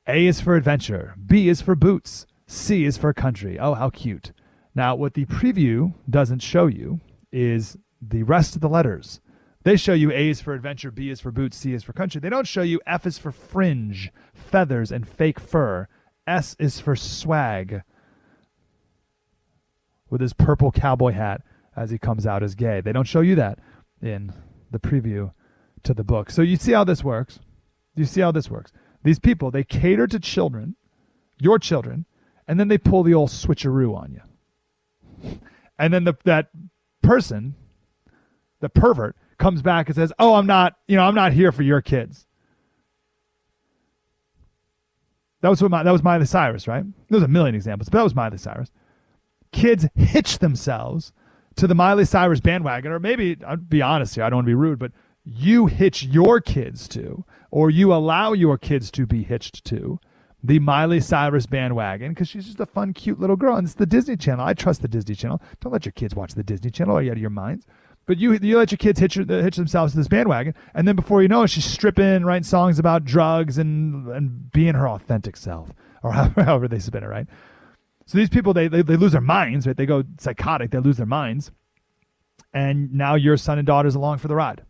A 0.07 0.27
is 0.27 0.41
for 0.41 0.57
adventure, 0.57 1.15
B 1.25 1.47
is 1.47 1.61
for 1.61 1.75
boots, 1.75 2.27
C 2.47 2.83
is 2.83 2.97
for 2.97 3.13
country. 3.13 3.57
Oh, 3.57 3.75
how 3.75 3.89
cute. 3.89 4.33
Now, 4.75 4.93
what 4.93 5.13
the 5.13 5.23
preview 5.23 5.93
doesn't 6.09 6.39
show 6.39 6.67
you 6.67 6.99
is 7.31 7.77
the 8.01 8.23
rest 8.23 8.55
of 8.55 8.61
the 8.61 8.69
letters. 8.69 9.21
They 9.63 9.75
show 9.75 9.93
you 9.93 10.11
A 10.11 10.29
is 10.29 10.39
for 10.39 10.53
adventure, 10.53 10.91
B 10.91 11.09
is 11.09 11.19
for 11.19 11.31
boots, 11.31 11.57
C 11.57 11.73
is 11.73 11.83
for 11.83 11.93
country. 11.93 12.21
They 12.21 12.29
don't 12.29 12.47
show 12.47 12.61
you 12.61 12.79
F 12.87 13.05
is 13.05 13.17
for 13.17 13.31
fringe, 13.31 14.11
feathers, 14.33 14.91
and 14.91 15.07
fake 15.07 15.39
fur. 15.39 15.87
S 16.25 16.55
is 16.59 16.79
for 16.79 16.95
swag 16.95 17.81
with 20.09 20.21
his 20.21 20.33
purple 20.33 20.71
cowboy 20.71 21.11
hat 21.11 21.41
as 21.75 21.89
he 21.89 21.97
comes 21.97 22.25
out 22.25 22.43
as 22.43 22.55
gay. 22.55 22.81
They 22.81 22.93
don't 22.93 23.07
show 23.07 23.21
you 23.21 23.35
that 23.35 23.59
in 24.01 24.33
the 24.71 24.79
preview 24.79 25.31
to 25.83 25.93
the 25.93 26.03
book. 26.03 26.29
So 26.29 26.41
you 26.41 26.55
see 26.55 26.71
how 26.71 26.83
this 26.83 27.03
works. 27.03 27.39
You 27.95 28.05
see 28.05 28.21
how 28.21 28.31
this 28.31 28.49
works. 28.49 28.71
These 29.03 29.19
people, 29.19 29.51
they 29.51 29.63
cater 29.63 30.07
to 30.07 30.19
children, 30.19 30.75
your 31.39 31.59
children, 31.59 32.05
and 32.47 32.59
then 32.59 32.67
they 32.67 32.77
pull 32.77 33.03
the 33.03 33.13
old 33.13 33.29
switcheroo 33.29 33.95
on 33.95 34.13
you. 34.13 35.39
And 35.79 35.93
then 35.93 36.03
the, 36.03 36.15
that 36.23 36.49
person 37.01 37.55
the 38.59 38.69
pervert 38.69 39.15
comes 39.37 39.61
back 39.61 39.87
and 39.87 39.95
says, 39.95 40.11
"Oh, 40.19 40.35
I'm 40.35 40.47
not, 40.47 40.75
you 40.87 40.95
know, 40.95 41.03
I'm 41.03 41.15
not 41.15 41.33
here 41.33 41.51
for 41.51 41.63
your 41.63 41.81
kids." 41.81 42.25
That 45.41 45.49
was 45.49 45.61
what 45.61 45.71
my, 45.71 45.83
that 45.83 45.91
was 45.91 46.03
Miley 46.03 46.25
Cyrus, 46.25 46.67
right? 46.67 46.83
There's 47.09 47.23
a 47.23 47.27
million 47.27 47.55
examples, 47.55 47.89
but 47.89 47.97
that 47.99 48.03
was 48.03 48.15
Miley 48.15 48.37
Cyrus. 48.37 48.71
Kids 49.51 49.87
hitch 49.95 50.39
themselves 50.39 51.13
to 51.55 51.67
the 51.67 51.75
Miley 51.75 52.05
Cyrus 52.05 52.39
bandwagon, 52.39 52.91
or 52.91 52.99
maybe 52.99 53.37
I'll 53.45 53.57
be 53.57 53.81
honest 53.81 54.15
here, 54.15 54.23
I 54.23 54.29
don't 54.29 54.37
want 54.37 54.45
to 54.45 54.51
be 54.51 54.55
rude, 54.55 54.79
but 54.79 54.91
you 55.23 55.67
hitch 55.67 56.03
your 56.03 56.39
kids 56.39 56.87
to, 56.89 57.25
or 57.51 57.69
you 57.69 57.93
allow 57.93 58.33
your 58.33 58.57
kids 58.57 58.89
to 58.91 59.05
be 59.05 59.23
hitched 59.23 59.65
to 59.65 59.99
the 60.43 60.59
Miley 60.59 60.99
Cyrus 60.99 61.45
bandwagon 61.45 62.13
because 62.13 62.29
she's 62.29 62.45
just 62.45 62.59
a 62.59 62.65
fun, 62.65 62.93
cute 62.93 63.19
little 63.19 63.35
girl. 63.35 63.55
And 63.55 63.65
it's 63.65 63.75
the 63.75 63.85
Disney 63.85 64.15
Channel. 64.15 64.45
I 64.45 64.53
trust 64.53 64.81
the 64.81 64.87
Disney 64.87 65.15
Channel. 65.15 65.41
Don't 65.59 65.73
let 65.73 65.85
your 65.85 65.91
kids 65.91 66.15
watch 66.15 66.33
the 66.33 66.43
Disney 66.43 66.69
Channel. 66.69 66.97
Are 66.97 67.01
you 67.01 67.11
out 67.11 67.17
of 67.17 67.21
your 67.21 67.29
minds? 67.29 67.65
But 68.07 68.17
you 68.17 68.33
you 68.41 68.57
let 68.57 68.71
your 68.71 68.77
kids 68.77 69.01
hitch, 69.01 69.15
hitch 69.15 69.57
themselves 69.57 69.91
to 69.91 69.97
this 69.97 70.07
bandwagon, 70.07 70.55
and 70.73 70.87
then 70.87 70.95
before 70.95 71.21
you 71.21 71.27
know 71.27 71.43
it, 71.43 71.49
she's 71.49 71.65
stripping, 71.65 72.23
writing 72.23 72.43
songs 72.43 72.79
about 72.79 73.03
drugs 73.03 73.57
and 73.57 74.07
and 74.07 74.49
being 74.51 74.75
her 74.75 74.87
authentic 74.87 75.35
self, 75.35 75.71
or 76.01 76.11
however, 76.13 76.69
they 76.69 76.79
spin 76.79 77.03
it, 77.03 77.07
right? 77.07 77.27
So 78.05 78.17
these 78.17 78.29
people 78.29 78.53
they, 78.53 78.69
they 78.69 78.81
they 78.81 78.95
lose 78.95 79.11
their 79.11 79.21
minds, 79.21 79.67
right? 79.67 79.75
They 79.75 79.85
go 79.85 80.03
psychotic, 80.19 80.71
they 80.71 80.79
lose 80.79 80.95
their 80.95 81.05
minds, 81.05 81.51
and 82.53 82.93
now 82.93 83.15
your 83.15 83.35
son 83.35 83.57
and 83.57 83.67
daughter's 83.67 83.95
along 83.95 84.19
for 84.19 84.29
the 84.29 84.35
ride. 84.35 84.63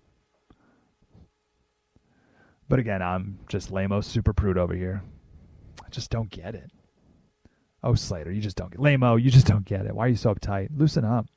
But 2.68 2.80
again, 2.80 3.04
I'm 3.04 3.38
just 3.48 3.72
lamo 3.72 4.02
super 4.02 4.34
prude 4.34 4.58
over 4.58 4.74
here. 4.74 5.04
I 5.86 5.90
just 5.90 6.10
don't 6.10 6.32
get 6.32 6.56
it. 6.56 6.72
Oh, 7.84 7.94
Slater, 7.94 8.32
you 8.32 8.42
just 8.42 8.58
don't 8.58 8.72
get 8.72 8.82
lamo. 8.82 9.16
You 9.16 9.30
just 9.30 9.46
don't 9.46 9.64
get 9.64 9.86
it. 9.86 9.94
Why 9.94 10.08
are 10.08 10.10
you 10.10 10.16
so 10.16 10.34
uptight? 10.34 10.70
Loosen 10.76 11.06
up. 11.06 11.28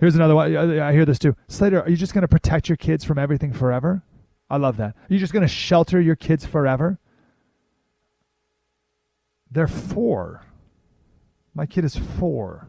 Here's 0.00 0.16
another 0.16 0.34
one. 0.34 0.56
I 0.56 0.92
hear 0.92 1.04
this 1.04 1.18
too. 1.18 1.36
Slater, 1.48 1.82
are 1.82 1.88
you 1.88 1.96
just 1.96 2.14
going 2.14 2.22
to 2.22 2.28
protect 2.28 2.68
your 2.68 2.76
kids 2.76 3.04
from 3.04 3.18
everything 3.18 3.52
forever? 3.52 4.02
I 4.50 4.56
love 4.56 4.76
that. 4.78 4.94
Are 4.94 5.12
you 5.12 5.18
just 5.18 5.32
going 5.32 5.42
to 5.42 5.48
shelter 5.48 6.00
your 6.00 6.16
kids 6.16 6.44
forever? 6.44 6.98
They're 9.50 9.68
four. 9.68 10.42
My 11.54 11.66
kid 11.66 11.84
is 11.84 11.96
four. 11.96 12.68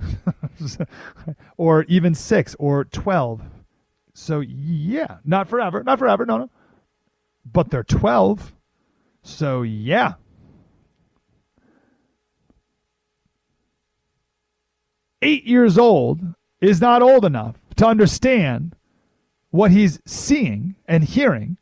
or 1.56 1.84
even 1.84 2.14
six 2.14 2.56
or 2.58 2.84
12. 2.86 3.42
So, 4.14 4.40
yeah, 4.40 5.18
not 5.24 5.48
forever. 5.48 5.82
Not 5.82 5.98
forever. 5.98 6.26
No, 6.26 6.38
no. 6.38 6.50
But 7.50 7.70
they're 7.70 7.84
12. 7.84 8.52
So, 9.22 9.62
yeah. 9.62 10.14
Eight 15.20 15.44
years 15.44 15.78
old 15.78 16.34
is 16.62 16.80
not 16.80 17.02
old 17.02 17.26
enough 17.26 17.56
to 17.76 17.86
understand 17.86 18.74
what 19.50 19.70
he's 19.70 20.00
seeing 20.06 20.76
and 20.88 21.04
hearing 21.04 21.58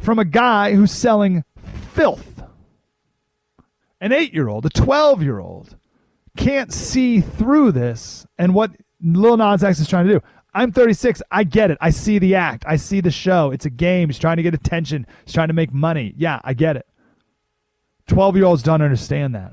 from 0.00 0.18
a 0.18 0.24
guy 0.24 0.74
who's 0.74 0.90
selling 0.90 1.44
filth 1.92 2.32
an 4.02 4.10
eight 4.10 4.34
year 4.34 4.48
old, 4.48 4.66
a 4.66 4.68
12 4.68 5.22
year 5.22 5.38
old 5.38 5.76
can't 6.36 6.72
see 6.72 7.20
through 7.20 7.70
this 7.70 8.26
and 8.36 8.52
what 8.52 8.72
Lil 9.00 9.36
Nas 9.36 9.62
X 9.62 9.78
is 9.78 9.88
trying 9.88 10.08
to 10.08 10.14
do. 10.14 10.20
I'm 10.54 10.72
36. 10.72 11.22
I 11.30 11.44
get 11.44 11.70
it. 11.70 11.78
I 11.80 11.90
see 11.90 12.18
the 12.18 12.34
act. 12.34 12.64
I 12.66 12.76
see 12.76 13.00
the 13.00 13.10
show. 13.10 13.52
It's 13.52 13.64
a 13.64 13.70
game. 13.70 14.08
He's 14.08 14.18
trying 14.18 14.36
to 14.36 14.42
get 14.42 14.54
attention. 14.54 15.06
He's 15.24 15.32
trying 15.32 15.48
to 15.48 15.54
make 15.54 15.72
money. 15.72 16.14
Yeah, 16.16 16.40
I 16.42 16.52
get 16.52 16.76
it. 16.76 16.86
12 18.08 18.36
year 18.36 18.44
olds 18.44 18.62
don't 18.62 18.82
understand 18.82 19.34
that. 19.34 19.52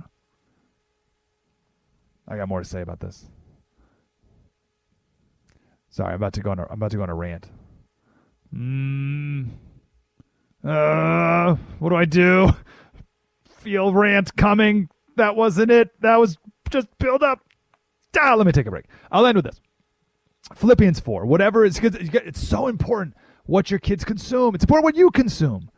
I 2.28 2.36
got 2.38 2.50
more 2.50 2.60
to 2.60 2.68
say 2.68 2.82
about 2.82 3.00
this. 3.00 3.26
Sorry, 5.90 6.10
I'm 6.10 6.16
about 6.16 6.34
to 6.34 6.42
go 6.42 6.52
on 6.52 6.60
a, 6.60 6.64
I'm 6.64 6.74
about 6.74 6.92
to 6.92 6.98
go 6.98 7.04
on 7.04 7.10
a 7.10 7.16
rant. 7.16 7.48
Mm. 8.54 9.50
Uh, 10.64 11.56
what 11.80 11.90
do 11.90 11.96
I 11.96 12.06
do? 12.06 12.52
Feel 13.60 13.94
rant 13.94 14.36
coming. 14.36 14.90
That 15.18 15.36
wasn't 15.36 15.72
it. 15.72 15.90
That 16.02 16.18
was 16.18 16.38
just 16.70 16.88
build 17.00 17.24
up. 17.24 17.40
Ah, 18.20 18.36
let 18.36 18.46
me 18.46 18.52
take 18.52 18.66
a 18.66 18.72
break. 18.72 18.86
I'll 19.12 19.26
end 19.26 19.36
with 19.36 19.46
this. 19.46 19.60
Philippians 20.56 21.00
4. 21.00 21.26
Whatever 21.26 21.66
is 21.66 21.80
it's 21.82 22.48
so 22.48 22.68
important 22.68 23.16
what 23.46 23.70
your 23.70 23.80
kids 23.80 24.04
consume. 24.04 24.56
It's 24.56 24.64
important 24.64 24.86
what 24.86 24.96
you 24.96 25.12
consume. 25.12 25.70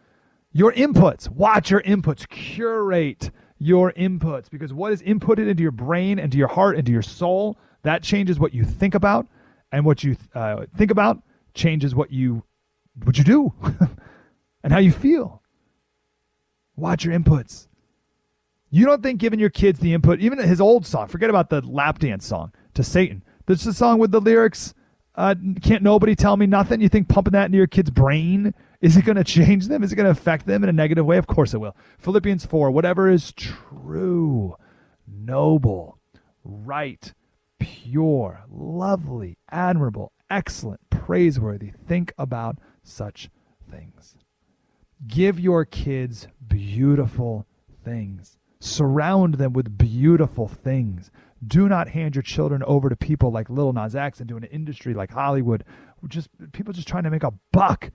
Your 0.51 0.71
inputs. 0.73 1.29
Watch 1.29 1.71
your 1.71 1.81
inputs. 1.81 2.27
Curate 2.27 3.31
your 3.61 3.91
inputs 3.93 4.49
because 4.49 4.73
what 4.73 4.91
is 4.91 5.03
inputted 5.03 5.47
into 5.47 5.61
your 5.61 5.71
brain, 5.71 6.17
into 6.17 6.37
your 6.37 6.47
heart, 6.47 6.77
into 6.77 6.91
your 6.91 7.03
soul, 7.03 7.57
that 7.83 8.01
changes 8.01 8.39
what 8.39 8.55
you 8.55 8.63
think 8.63 8.95
about, 8.95 9.27
and 9.71 9.85
what 9.85 10.03
you 10.03 10.17
uh, 10.33 10.65
think 10.77 10.91
about 10.91 11.21
changes 11.53 11.93
what 11.93 12.11
you 12.11 12.43
what 13.03 13.17
you 13.17 13.23
do 13.23 13.53
and 14.63 14.73
how 14.73 14.79
you 14.79 14.91
feel. 14.91 15.41
Watch 16.75 17.05
your 17.05 17.17
inputs. 17.17 17.67
You 18.69 18.85
don't 18.85 19.03
think 19.03 19.19
giving 19.19 19.39
your 19.39 19.49
kids 19.49 19.79
the 19.79 19.93
input, 19.93 20.19
even 20.19 20.39
his 20.39 20.61
old 20.61 20.85
song, 20.85 21.07
forget 21.07 21.29
about 21.29 21.49
the 21.49 21.61
lap 21.61 21.99
dance 21.99 22.25
song 22.25 22.53
to 22.73 22.83
Satan. 22.83 23.23
There's 23.45 23.65
a 23.67 23.73
song 23.73 23.99
with 23.99 24.11
the 24.11 24.21
lyrics, 24.21 24.73
uh, 25.15 25.35
can't 25.61 25.83
nobody 25.83 26.15
tell 26.15 26.37
me 26.37 26.45
nothing. 26.45 26.79
You 26.79 26.87
think 26.87 27.09
pumping 27.09 27.33
that 27.33 27.45
into 27.45 27.57
your 27.57 27.67
kid's 27.67 27.89
brain 27.89 28.53
is 28.81 28.97
it 28.97 29.05
going 29.05 29.17
to 29.17 29.23
change 29.23 29.67
them? 29.67 29.83
Is 29.83 29.93
it 29.93 29.95
going 29.95 30.05
to 30.05 30.11
affect 30.11 30.47
them 30.47 30.63
in 30.63 30.69
a 30.69 30.73
negative 30.73 31.05
way? 31.05 31.17
Of 31.17 31.27
course 31.27 31.53
it 31.53 31.59
will. 31.59 31.75
Philippians 31.99 32.45
4 32.45 32.71
whatever 32.71 33.09
is 33.09 33.31
true, 33.31 34.55
noble, 35.07 35.99
right, 36.43 37.13
pure, 37.61 38.43
lovely, 38.49 39.37
admirable, 39.51 40.11
excellent, 40.31 40.81
praiseworthy. 40.89 41.71
Think 41.87 42.11
about 42.17 42.57
such 42.83 43.29
things. 43.69 44.15
Give 45.07 45.39
your 45.39 45.63
kids 45.65 46.27
beautiful 46.47 47.45
things. 47.85 48.37
Surround 48.59 49.35
them 49.35 49.53
with 49.53 49.77
beautiful 49.77 50.47
things. 50.47 51.11
Do 51.45 51.69
not 51.69 51.87
hand 51.87 52.15
your 52.15 52.23
children 52.23 52.63
over 52.63 52.89
to 52.89 52.95
people 52.95 53.31
like 53.31 53.49
Lil 53.49 53.73
Nas 53.73 53.95
X 53.95 54.19
and 54.19 54.29
to 54.29 54.37
an 54.37 54.43
industry 54.45 54.93
like 54.93 55.11
Hollywood. 55.11 55.63
Just 56.07 56.29
people 56.53 56.73
just 56.73 56.87
trying 56.87 57.03
to 57.03 57.11
make 57.11 57.23
a 57.23 57.33
buck. 57.51 57.91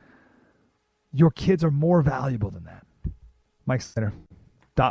Your 1.13 1.31
kids 1.31 1.65
are 1.65 1.71
more 1.71 2.03
valuable 2.03 2.51
than 2.51 2.65
that. 2.65 2.87
Mike 3.67 3.83
Slater. 3.83 4.13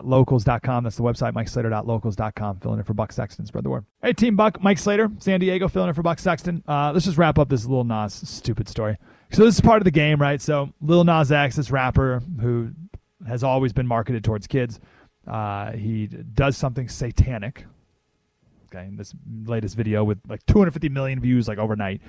Locals.com. 0.04 0.84
That's 0.84 0.96
the 0.96 1.04
website, 1.04 1.34
Mike 1.34 1.48
Slater. 1.48 1.70
MikeSlater.locals.com. 1.70 2.60
Filling 2.60 2.80
in 2.80 2.86
for 2.86 2.94
Buck 2.94 3.12
Sexton. 3.12 3.46
Spread 3.46 3.64
the 3.64 3.70
word. 3.70 3.86
Hey, 4.02 4.14
Team 4.14 4.36
Buck, 4.36 4.62
Mike 4.62 4.78
Slater, 4.78 5.10
San 5.20 5.40
Diego, 5.40 5.68
filling 5.68 5.90
in 5.90 5.96
for 5.96 6.02
Buck 6.02 6.20
Sexton. 6.20 6.64
Uh, 6.68 6.92
let's 6.94 7.06
just 7.06 7.18
wrap 7.18 7.38
up 7.38 7.50
this 7.50 7.66
little 7.66 7.84
Nas 7.84 8.14
stupid 8.14 8.68
story. 8.68 8.98
So, 9.32 9.46
this 9.46 9.56
is 9.56 9.62
part 9.62 9.82
of 9.82 9.86
the 9.86 9.92
game, 9.92 10.20
right? 10.20 10.42
So, 10.42 10.70
Lil 10.82 11.04
Nas 11.04 11.32
X, 11.32 11.56
this 11.56 11.72
rapper 11.72 12.22
who 12.42 12.72
has 13.28 13.44
always 13.44 13.74
been 13.74 13.88
marketed 13.88 14.24
towards 14.24 14.48
kids, 14.48 14.80
uh, 15.28 15.72
he 15.72 16.08
does 16.08 16.58
something 16.58 16.90
satanic. 16.90 17.66
Okay, 18.74 18.90
this 18.94 19.14
latest 19.46 19.76
video 19.76 20.04
with 20.04 20.20
like 20.28 20.46
250 20.48 20.90
million 20.90 21.20
views, 21.20 21.48
like 21.48 21.58
overnight, 21.58 22.02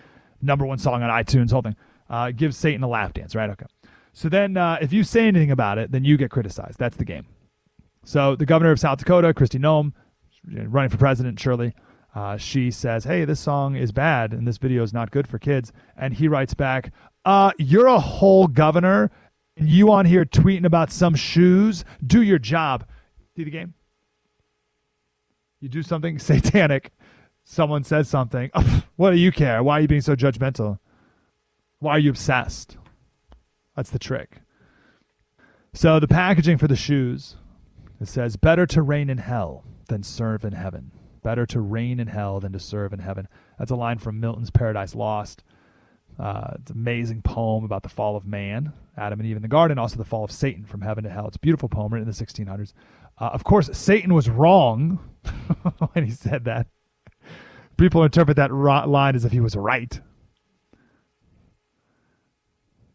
number 0.42 0.66
one 0.66 0.78
song 0.78 1.02
on 1.02 1.10
iTunes, 1.10 1.50
whole 1.50 1.62
thing. 1.62 1.76
Uh, 2.08 2.30
gives 2.30 2.56
Satan 2.56 2.82
a 2.82 2.88
lap 2.88 3.14
dance, 3.14 3.34
right? 3.34 3.50
Okay. 3.50 3.66
So 4.12 4.28
then, 4.28 4.56
uh, 4.56 4.78
if 4.80 4.92
you 4.92 5.04
say 5.04 5.26
anything 5.26 5.50
about 5.50 5.78
it, 5.78 5.92
then 5.92 6.04
you 6.04 6.16
get 6.16 6.30
criticized. 6.30 6.78
That's 6.78 6.96
the 6.96 7.04
game. 7.04 7.26
So 8.06 8.36
the 8.36 8.46
governor 8.46 8.70
of 8.70 8.78
South 8.78 9.00
Dakota, 9.00 9.34
Kristi 9.34 9.58
Noem, 9.58 9.92
running 10.70 10.90
for 10.90 10.96
president, 10.96 11.40
surely, 11.40 11.74
uh, 12.14 12.36
she 12.36 12.70
says, 12.70 13.02
"Hey, 13.02 13.24
this 13.24 13.40
song 13.40 13.74
is 13.74 13.90
bad, 13.90 14.32
and 14.32 14.46
this 14.46 14.58
video 14.58 14.84
is 14.84 14.92
not 14.92 15.10
good 15.10 15.26
for 15.26 15.40
kids." 15.40 15.72
And 15.96 16.14
he 16.14 16.28
writes 16.28 16.54
back, 16.54 16.92
"Uh, 17.24 17.50
you're 17.58 17.88
a 17.88 17.98
whole 17.98 18.46
governor, 18.46 19.10
and 19.56 19.68
you 19.68 19.90
on 19.90 20.06
here 20.06 20.24
tweeting 20.24 20.64
about 20.64 20.92
some 20.92 21.16
shoes. 21.16 21.84
Do 22.06 22.22
your 22.22 22.38
job." 22.38 22.86
See 23.34 23.42
the 23.42 23.50
game? 23.50 23.74
You 25.60 25.68
do 25.68 25.82
something 25.82 26.18
satanic, 26.20 26.92
someone 27.42 27.82
says 27.82 28.08
something. 28.08 28.52
what 28.96 29.10
do 29.10 29.16
you 29.16 29.32
care? 29.32 29.64
Why 29.64 29.78
are 29.78 29.80
you 29.80 29.88
being 29.88 30.00
so 30.00 30.14
judgmental? 30.14 30.78
Why 31.80 31.96
are 31.96 31.98
you 31.98 32.10
obsessed? 32.10 32.76
That's 33.74 33.90
the 33.90 33.98
trick. 33.98 34.42
So 35.74 35.98
the 35.98 36.08
packaging 36.08 36.58
for 36.58 36.68
the 36.68 36.76
shoes 36.76 37.34
it 38.00 38.08
says, 38.08 38.36
"Better 38.36 38.66
to 38.66 38.82
reign 38.82 39.10
in 39.10 39.18
hell 39.18 39.64
than 39.88 40.02
serve 40.02 40.44
in 40.44 40.52
heaven. 40.52 40.90
Better 41.22 41.46
to 41.46 41.60
reign 41.60 41.98
in 41.98 42.08
hell 42.08 42.40
than 42.40 42.52
to 42.52 42.58
serve 42.58 42.92
in 42.92 43.00
heaven." 43.00 43.28
That's 43.58 43.70
a 43.70 43.76
line 43.76 43.98
from 43.98 44.20
Milton's 44.20 44.50
Paradise 44.50 44.94
Lost. 44.94 45.42
Uh, 46.18 46.54
it's 46.60 46.70
an 46.70 46.78
amazing 46.78 47.22
poem 47.22 47.64
about 47.64 47.82
the 47.82 47.88
fall 47.88 48.16
of 48.16 48.26
man, 48.26 48.72
Adam 48.96 49.20
and 49.20 49.28
Eve 49.28 49.36
in 49.36 49.42
the 49.42 49.48
garden, 49.48 49.78
also 49.78 49.96
the 49.96 50.04
fall 50.04 50.24
of 50.24 50.32
Satan 50.32 50.64
from 50.64 50.80
heaven 50.80 51.04
to 51.04 51.10
hell. 51.10 51.26
It's 51.26 51.36
a 51.36 51.40
beautiful 51.40 51.68
poem 51.68 51.92
written 51.92 52.08
in 52.08 52.12
the 52.12 52.24
1600s. 52.24 52.72
Uh, 53.18 53.30
of 53.32 53.44
course, 53.44 53.68
Satan 53.72 54.14
was 54.14 54.28
wrong 54.28 54.98
when 55.92 56.04
he 56.04 56.10
said 56.10 56.44
that. 56.44 56.66
People 57.76 58.02
interpret 58.02 58.36
that 58.38 58.52
line 58.52 59.14
as 59.14 59.26
if 59.26 59.32
he 59.32 59.40
was 59.40 59.54
right. 59.54 60.00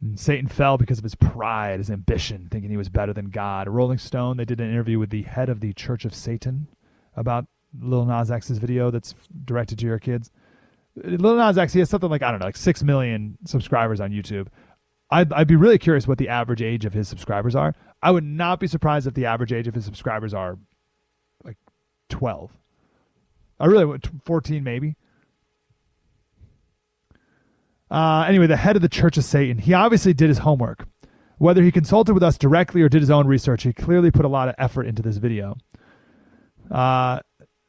And 0.02 0.20
Satan 0.20 0.48
fell 0.48 0.78
because 0.78 0.98
of 0.98 1.04
his 1.04 1.16
pride, 1.16 1.80
his 1.80 1.92
ambition, 1.92 2.48
thinking 2.50 2.72
he 2.72 2.78
was 2.78 2.90
better 2.90 3.14
than 3.14 3.30
God. 3.30 3.68
Rolling 3.68 4.00
Stone, 4.00 4.38
they 4.38 4.46
did 4.46 4.60
an 4.60 4.72
interview 4.72 4.98
with 4.98 5.12
the 5.12 5.22
head 5.22 5.48
of 5.48 5.60
the 5.60 5.74
Church 5.74 6.06
of 6.06 6.16
Satan 6.16 6.68
about 7.16 7.46
Lil 7.80 8.06
Nas 8.06 8.32
X's 8.32 8.58
video 8.58 8.90
that's 8.90 9.14
directed 9.46 9.78
to 9.80 9.86
your 9.86 10.00
kids. 10.00 10.32
Lil 10.96 11.36
Nas 11.36 11.58
X, 11.58 11.74
he 11.74 11.80
has 11.80 11.90
something 11.90 12.10
like, 12.10 12.24
I 12.24 12.32
don't 12.32 12.40
know, 12.40 12.48
like 12.48 12.58
6 12.58 12.84
million 12.84 13.38
subscribers 13.46 14.02
on 14.02 14.12
YouTube. 14.12 14.48
I'd, 15.10 15.32
I'd 15.34 15.48
be 15.48 15.56
really 15.56 15.78
curious 15.78 16.08
what 16.08 16.18
the 16.18 16.30
average 16.30 16.62
age 16.62 16.86
of 16.86 16.94
his 16.94 17.08
subscribers 17.08 17.56
are. 17.56 17.76
I 18.02 18.12
would 18.12 18.24
not 18.24 18.60
be 18.60 18.68
surprised 18.68 19.08
if 19.08 19.14
the 19.14 19.26
average 19.26 19.54
age 19.54 19.68
of 19.68 19.76
his 19.76 19.86
subscribers 19.86 20.34
are 20.34 20.58
like 21.44 21.58
12. 22.10 22.52
I 23.60 23.66
really 23.68 23.86
would, 23.86 24.10
14 24.26 24.64
maybe. 24.64 24.96
Uh, 27.92 28.24
anyway, 28.26 28.48
the 28.48 28.56
head 28.56 28.78
of 28.78 28.82
the 28.82 28.90
Church 28.90 29.18
of 29.18 29.26
Satan, 29.26 29.58
he 29.58 29.74
obviously 29.74 30.14
did 30.14 30.30
his 30.30 30.40
homework. 30.40 30.88
Whether 31.38 31.62
he 31.62 31.72
consulted 31.72 32.14
with 32.14 32.24
us 32.24 32.38
directly 32.38 32.82
or 32.82 32.90
did 32.90 33.02
his 33.02 33.12
own 33.12 33.28
research, 33.28 33.64
he 33.64 33.74
clearly 33.74 34.12
put 34.12 34.26
a 34.26 34.30
lot 34.30 34.48
of 34.48 34.56
effort 34.58 34.84
into 34.86 35.02
this 35.02 35.18
video. 35.18 35.58
Uh, 36.70 37.20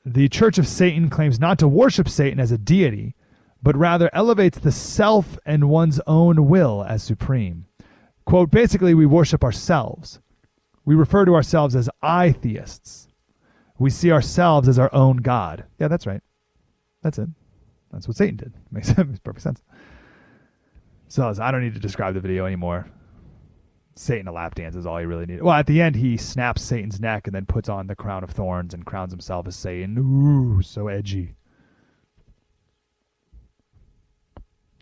the 0.05 0.29
Church 0.29 0.59
of 0.59 0.69
Satan 0.69 1.11
claims 1.11 1.41
not 1.41 1.59
to 1.59 1.67
worship 1.67 2.09
Satan 2.09 2.39
as 2.39 2.53
a 2.53 2.59
deity, 2.59 3.17
but 3.63 3.77
rather 3.77 4.11
elevates 4.13 4.59
the 4.59 4.71
self 4.71 5.39
and 5.45 5.69
one's 5.69 6.01
own 6.07 6.49
will 6.49 6.85
as 6.85 7.03
supreme. 7.03 7.67
Quote, 8.25 8.51
basically, 8.51 8.95
we 8.95 9.07
worship 9.07 9.43
ourselves. 9.43 10.21
We 10.85 10.95
refer 10.95 11.25
to 11.25 11.35
ourselves 11.35 11.75
as 11.75 11.89
I 12.01 12.33
theists. 12.33 13.09
We 13.79 13.91
see 13.91 14.13
ourselves 14.13 14.69
as 14.69 14.79
our 14.79 14.93
own 14.95 15.17
God. 15.19 15.65
Yeah, 15.79 15.89
that's 15.89 16.07
right. 16.07 16.21
That's 17.03 17.19
it. 17.19 17.29
That's 17.93 18.09
what 18.09 18.17
Satan 18.17 18.37
did. 18.37 18.55
Makes, 18.71 18.97
makes 18.99 19.19
perfect 19.19 19.43
sense. 19.43 19.63
So 21.13 21.31
I 21.43 21.51
don't 21.51 21.61
need 21.61 21.75
to 21.75 21.79
describe 21.79 22.15
the 22.15 22.21
video 22.21 22.47
anymore. 22.47 22.89
Satan 23.97 24.29
a 24.29 24.33
lap 24.33 24.55
dance 24.55 24.75
is 24.75 24.87
all 24.87 24.97
he 24.97 25.05
really 25.05 25.27
needed. 25.27 25.43
Well, 25.43 25.53
at 25.53 25.67
the 25.67 25.83
end, 25.83 25.97
he 25.97 26.17
snaps 26.17 26.63
Satan's 26.63 27.01
neck 27.01 27.27
and 27.27 27.37
then 27.37 27.45
puts 27.45 27.69
on 27.69 27.87
the 27.87 27.95
crown 27.95 28.25
of 28.25 28.31
thorns 28.31 28.73
and 28.73 28.87
crowns 28.87 29.13
himself 29.13 29.47
as 29.47 29.55
Satan. 29.55 29.99
Ooh, 29.99 30.63
so 30.63 30.89
edgy. 30.89 31.35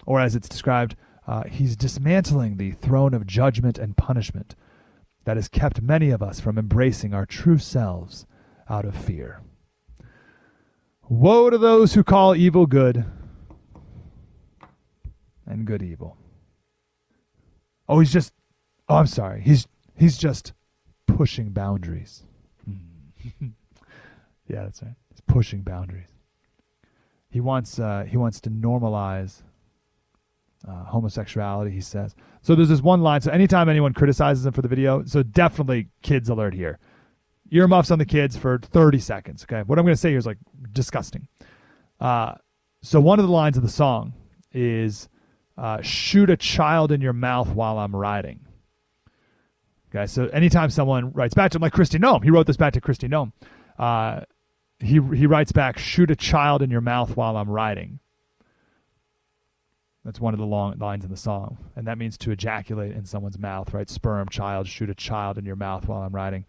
Or 0.07 0.21
as 0.21 0.37
it's 0.37 0.49
described, 0.49 0.95
uh, 1.27 1.49
he's 1.49 1.75
dismantling 1.75 2.59
the 2.59 2.71
throne 2.71 3.13
of 3.13 3.27
judgment 3.27 3.77
and 3.77 3.97
punishment 3.97 4.55
that 5.25 5.37
has 5.37 5.49
kept 5.49 5.83
many 5.83 6.11
of 6.11 6.23
us 6.23 6.39
from 6.39 6.59
embracing 6.59 7.13
our 7.13 7.27
true 7.27 7.59
selves 7.59 8.25
out 8.69 8.85
of 8.85 8.95
fear. 8.95 9.41
Woe 11.09 11.51
to 11.51 11.59
those 11.59 11.95
who 11.95 12.05
call 12.05 12.37
evil 12.37 12.67
good 12.67 13.05
and 15.45 15.67
good 15.67 15.83
evil. 15.83 16.17
Oh, 17.91 17.99
he's 17.99 18.13
just 18.13 18.33
Oh, 18.91 18.97
I'm 18.97 19.07
sorry. 19.07 19.41
He's 19.41 19.69
he's 19.97 20.19
just 20.19 20.53
pushing 21.07 21.51
boundaries. 21.51 22.25
yeah, 23.41 24.65
that's 24.65 24.83
right. 24.83 24.97
He's 25.11 25.21
pushing 25.29 25.63
boundaries. 25.63 26.09
He 27.31 27.39
wants 27.39 27.79
uh, 27.79 28.05
he 28.09 28.17
wants 28.17 28.41
to 28.41 28.51
normalize 28.51 29.43
uh, 30.67 30.83
homosexuality. 30.87 31.71
He 31.71 31.81
says. 31.81 32.17
So 32.43 32.57
there's 32.57 32.69
this 32.69 32.83
one 32.83 33.01
line. 33.03 33.21
So 33.21 33.31
anytime 33.31 33.69
anyone 33.69 33.93
criticizes 33.93 34.45
him 34.45 34.53
for 34.53 34.63
the 34.63 34.69
video, 34.69 35.05
so 35.05 35.23
definitely 35.23 35.87
kids 36.03 36.29
alert 36.29 36.53
here. 36.53 36.81
earmuffs 37.53 37.93
on 37.93 38.01
the 38.01 38.05
kids 38.05 38.37
for 38.37 38.59
30 38.59 38.99
seconds. 38.99 39.45
Okay. 39.45 39.63
What 39.63 39.79
I'm 39.79 39.85
going 39.85 39.95
to 39.95 40.01
say 40.01 40.09
here 40.09 40.19
is 40.19 40.27
like 40.27 40.39
disgusting. 40.73 41.29
Uh, 42.01 42.35
so 42.83 43.01
one 43.01 43.21
of 43.21 43.27
the 43.27 43.33
lines 43.33 43.57
of 43.57 43.63
the 43.63 43.69
song 43.69 44.15
is 44.53 45.09
uh, 45.61 45.83
shoot 45.83 46.31
a 46.31 46.37
child 46.39 46.91
in 46.91 47.03
your 47.03 47.13
mouth 47.13 47.51
while 47.51 47.79
I'm 47.79 47.95
riding. 47.95 48.41
Okay. 49.95 50.07
So 50.07 50.27
anytime 50.29 50.71
someone 50.71 51.13
writes 51.13 51.35
back 51.35 51.51
to 51.51 51.59
him, 51.59 51.63
like 51.63 51.75
Kristi 51.75 52.01
Noem, 52.01 52.25
he 52.25 52.31
wrote 52.31 52.47
this 52.47 52.57
back 52.57 52.73
to 52.73 52.81
Kristi 52.81 53.11
Noem. 53.11 53.33
Uh, 53.79 54.25
he, 54.79 55.01
he 55.15 55.27
writes 55.27 55.53
back, 55.53 55.79
shoot 55.79 56.11
a 56.11 56.17
child 56.17 56.63
in 56.63 56.71
your 56.71 56.81
mouth 56.81 57.15
while 57.15 57.37
I'm 57.37 57.51
riding. 57.51 57.99
That's 60.03 60.19
one 60.19 60.33
of 60.33 60.41
the 60.41 60.47
long 60.47 60.79
lines 60.79 61.05
in 61.05 61.11
the 61.11 61.17
song. 61.17 61.59
And 61.77 61.87
that 61.87 61.99
means 61.99 62.17
to 62.19 62.31
ejaculate 62.31 62.93
in 62.93 63.05
someone's 63.05 63.39
mouth, 63.39 63.75
right? 63.75 63.91
Sperm, 63.91 64.31
child, 64.31 64.67
shoot 64.67 64.89
a 64.89 64.95
child 64.95 65.37
in 65.37 65.45
your 65.45 65.57
mouth 65.57 65.87
while 65.87 66.01
I'm 66.01 66.15
riding. 66.15 66.47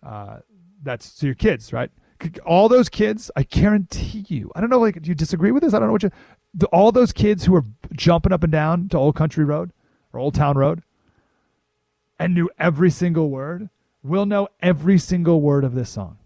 Uh, 0.00 0.38
that's 0.84 1.16
to 1.16 1.26
your 1.26 1.34
kids, 1.34 1.72
right? 1.72 1.90
All 2.46 2.68
those 2.68 2.88
kids, 2.88 3.32
I 3.34 3.42
guarantee 3.42 4.24
you. 4.28 4.52
I 4.54 4.60
don't 4.60 4.70
know, 4.70 4.78
like, 4.78 5.02
do 5.02 5.08
you 5.08 5.16
disagree 5.16 5.50
with 5.50 5.64
this? 5.64 5.74
I 5.74 5.80
don't 5.80 5.88
know 5.88 5.92
what 5.92 6.04
you. 6.04 6.10
The, 6.54 6.66
all 6.66 6.92
those 6.92 7.12
kids 7.12 7.44
who 7.44 7.54
are 7.54 7.64
jumping 7.92 8.32
up 8.32 8.42
and 8.42 8.52
down 8.52 8.88
to 8.90 8.98
Old 8.98 9.16
Country 9.16 9.44
Road 9.44 9.72
or 10.12 10.20
Old 10.20 10.34
Town 10.34 10.56
Road 10.56 10.82
and 12.18 12.34
knew 12.34 12.50
every 12.58 12.90
single 12.90 13.30
word 13.30 13.68
will 14.02 14.26
know 14.26 14.48
every 14.60 14.98
single 14.98 15.40
word 15.40 15.64
of 15.64 15.74
this 15.74 15.90
song. 15.90 16.18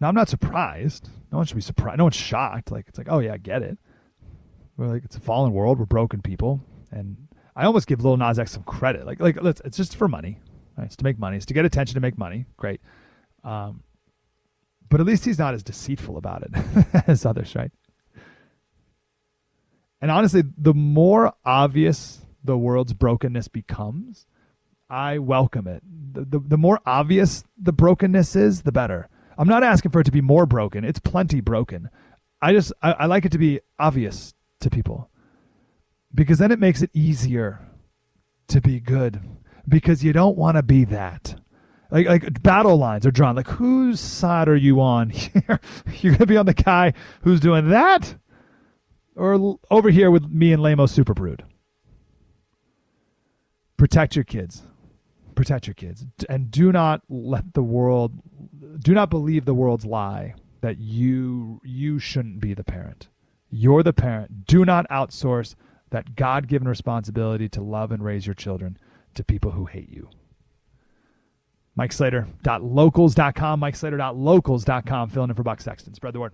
Now, 0.00 0.08
I'm 0.08 0.14
not 0.14 0.28
surprised. 0.28 1.08
No 1.32 1.38
one 1.38 1.46
should 1.46 1.56
be 1.56 1.60
surprised. 1.60 1.98
No 1.98 2.04
one's 2.04 2.16
shocked. 2.16 2.70
Like, 2.70 2.86
it's 2.88 2.98
like, 2.98 3.08
oh, 3.10 3.18
yeah, 3.18 3.34
I 3.34 3.36
get 3.38 3.62
it. 3.62 3.78
We're 4.76 4.86
like, 4.86 5.04
it's 5.04 5.16
a 5.16 5.20
fallen 5.20 5.52
world. 5.52 5.78
We're 5.78 5.86
broken 5.86 6.22
people. 6.22 6.60
And 6.90 7.16
I 7.56 7.64
almost 7.64 7.88
give 7.88 8.04
Lil 8.04 8.16
Nas 8.16 8.38
X 8.38 8.52
some 8.52 8.62
credit. 8.62 9.06
Like, 9.06 9.20
like, 9.20 9.42
let's, 9.42 9.60
it's 9.64 9.76
just 9.76 9.96
for 9.96 10.08
money. 10.08 10.38
Right? 10.76 10.84
It's 10.84 10.96
to 10.96 11.04
make 11.04 11.18
money. 11.18 11.36
It's 11.36 11.46
to 11.46 11.54
get 11.54 11.64
attention 11.64 11.94
to 11.94 12.00
make 12.00 12.16
money. 12.16 12.46
Great. 12.56 12.80
Um, 13.42 13.82
but 14.88 15.00
at 15.00 15.06
least 15.06 15.24
he's 15.24 15.38
not 15.38 15.54
as 15.54 15.62
deceitful 15.62 16.16
about 16.16 16.42
it 16.42 17.04
as 17.08 17.26
others, 17.26 17.54
right? 17.54 17.72
And 20.00 20.10
honestly, 20.10 20.42
the 20.56 20.74
more 20.74 21.34
obvious 21.44 22.20
the 22.44 22.56
world's 22.56 22.92
brokenness 22.92 23.48
becomes, 23.48 24.26
I 24.88 25.18
welcome 25.18 25.66
it. 25.66 25.82
The, 26.12 26.24
the, 26.24 26.38
the 26.40 26.58
more 26.58 26.80
obvious 26.86 27.44
the 27.60 27.72
brokenness 27.72 28.36
is, 28.36 28.62
the 28.62 28.72
better. 28.72 29.08
I'm 29.36 29.48
not 29.48 29.62
asking 29.62 29.90
for 29.92 30.00
it 30.00 30.04
to 30.04 30.12
be 30.12 30.20
more 30.20 30.46
broken. 30.46 30.84
It's 30.84 30.98
plenty 30.98 31.40
broken. 31.40 31.90
I 32.40 32.52
just 32.52 32.72
I, 32.82 32.92
I 32.92 33.06
like 33.06 33.24
it 33.24 33.32
to 33.32 33.38
be 33.38 33.60
obvious 33.78 34.34
to 34.60 34.70
people 34.70 35.10
because 36.14 36.38
then 36.38 36.50
it 36.50 36.58
makes 36.58 36.82
it 36.82 36.90
easier 36.94 37.60
to 38.48 38.60
be 38.60 38.80
good 38.80 39.20
because 39.68 40.02
you 40.02 40.12
don't 40.12 40.36
want 40.36 40.56
to 40.56 40.62
be 40.62 40.84
that. 40.86 41.34
Like 41.90 42.06
like 42.06 42.42
battle 42.42 42.76
lines 42.76 43.06
are 43.06 43.10
drawn. 43.10 43.36
Like 43.36 43.48
whose 43.48 44.00
side 44.00 44.48
are 44.48 44.56
you 44.56 44.80
on 44.80 45.10
here? 45.10 45.60
You're 46.00 46.14
gonna 46.14 46.26
be 46.26 46.36
on 46.36 46.46
the 46.46 46.54
guy 46.54 46.94
who's 47.22 47.40
doing 47.40 47.68
that, 47.70 48.14
or 49.18 49.58
over 49.70 49.90
here 49.90 50.10
with 50.10 50.24
me 50.30 50.52
and 50.52 50.62
Lamo 50.62 50.86
Super 50.86 51.14
Brood. 51.14 51.44
Protect 53.76 54.16
your 54.16 54.24
kids. 54.24 54.62
Protect 55.34 55.66
your 55.66 55.74
kids, 55.74 56.04
and 56.28 56.50
do 56.50 56.72
not 56.72 57.02
let 57.08 57.54
the 57.54 57.62
world. 57.62 58.12
Do 58.80 58.92
not 58.92 59.08
believe 59.08 59.44
the 59.44 59.54
world's 59.54 59.84
lie 59.84 60.34
that 60.62 60.78
you 60.78 61.60
you 61.64 62.00
shouldn't 62.00 62.40
be 62.40 62.54
the 62.54 62.64
parent. 62.64 63.08
You're 63.50 63.84
the 63.84 63.92
parent. 63.92 64.46
Do 64.46 64.64
not 64.64 64.88
outsource 64.90 65.54
that 65.90 66.16
God 66.16 66.48
given 66.48 66.66
responsibility 66.66 67.48
to 67.50 67.62
love 67.62 67.92
and 67.92 68.02
raise 68.02 68.26
your 68.26 68.34
children 68.34 68.78
to 69.14 69.24
people 69.24 69.52
who 69.52 69.64
hate 69.64 69.88
you. 69.88 70.10
MikeSlater.locals.com, 71.78 73.60
MikeSlater.locals.com, 73.60 75.08
filling 75.10 75.30
in 75.30 75.36
for 75.36 75.44
Buck 75.44 75.60
Sexton. 75.60 75.94
Spread 75.94 76.14
the 76.14 76.20
word. 76.20 76.32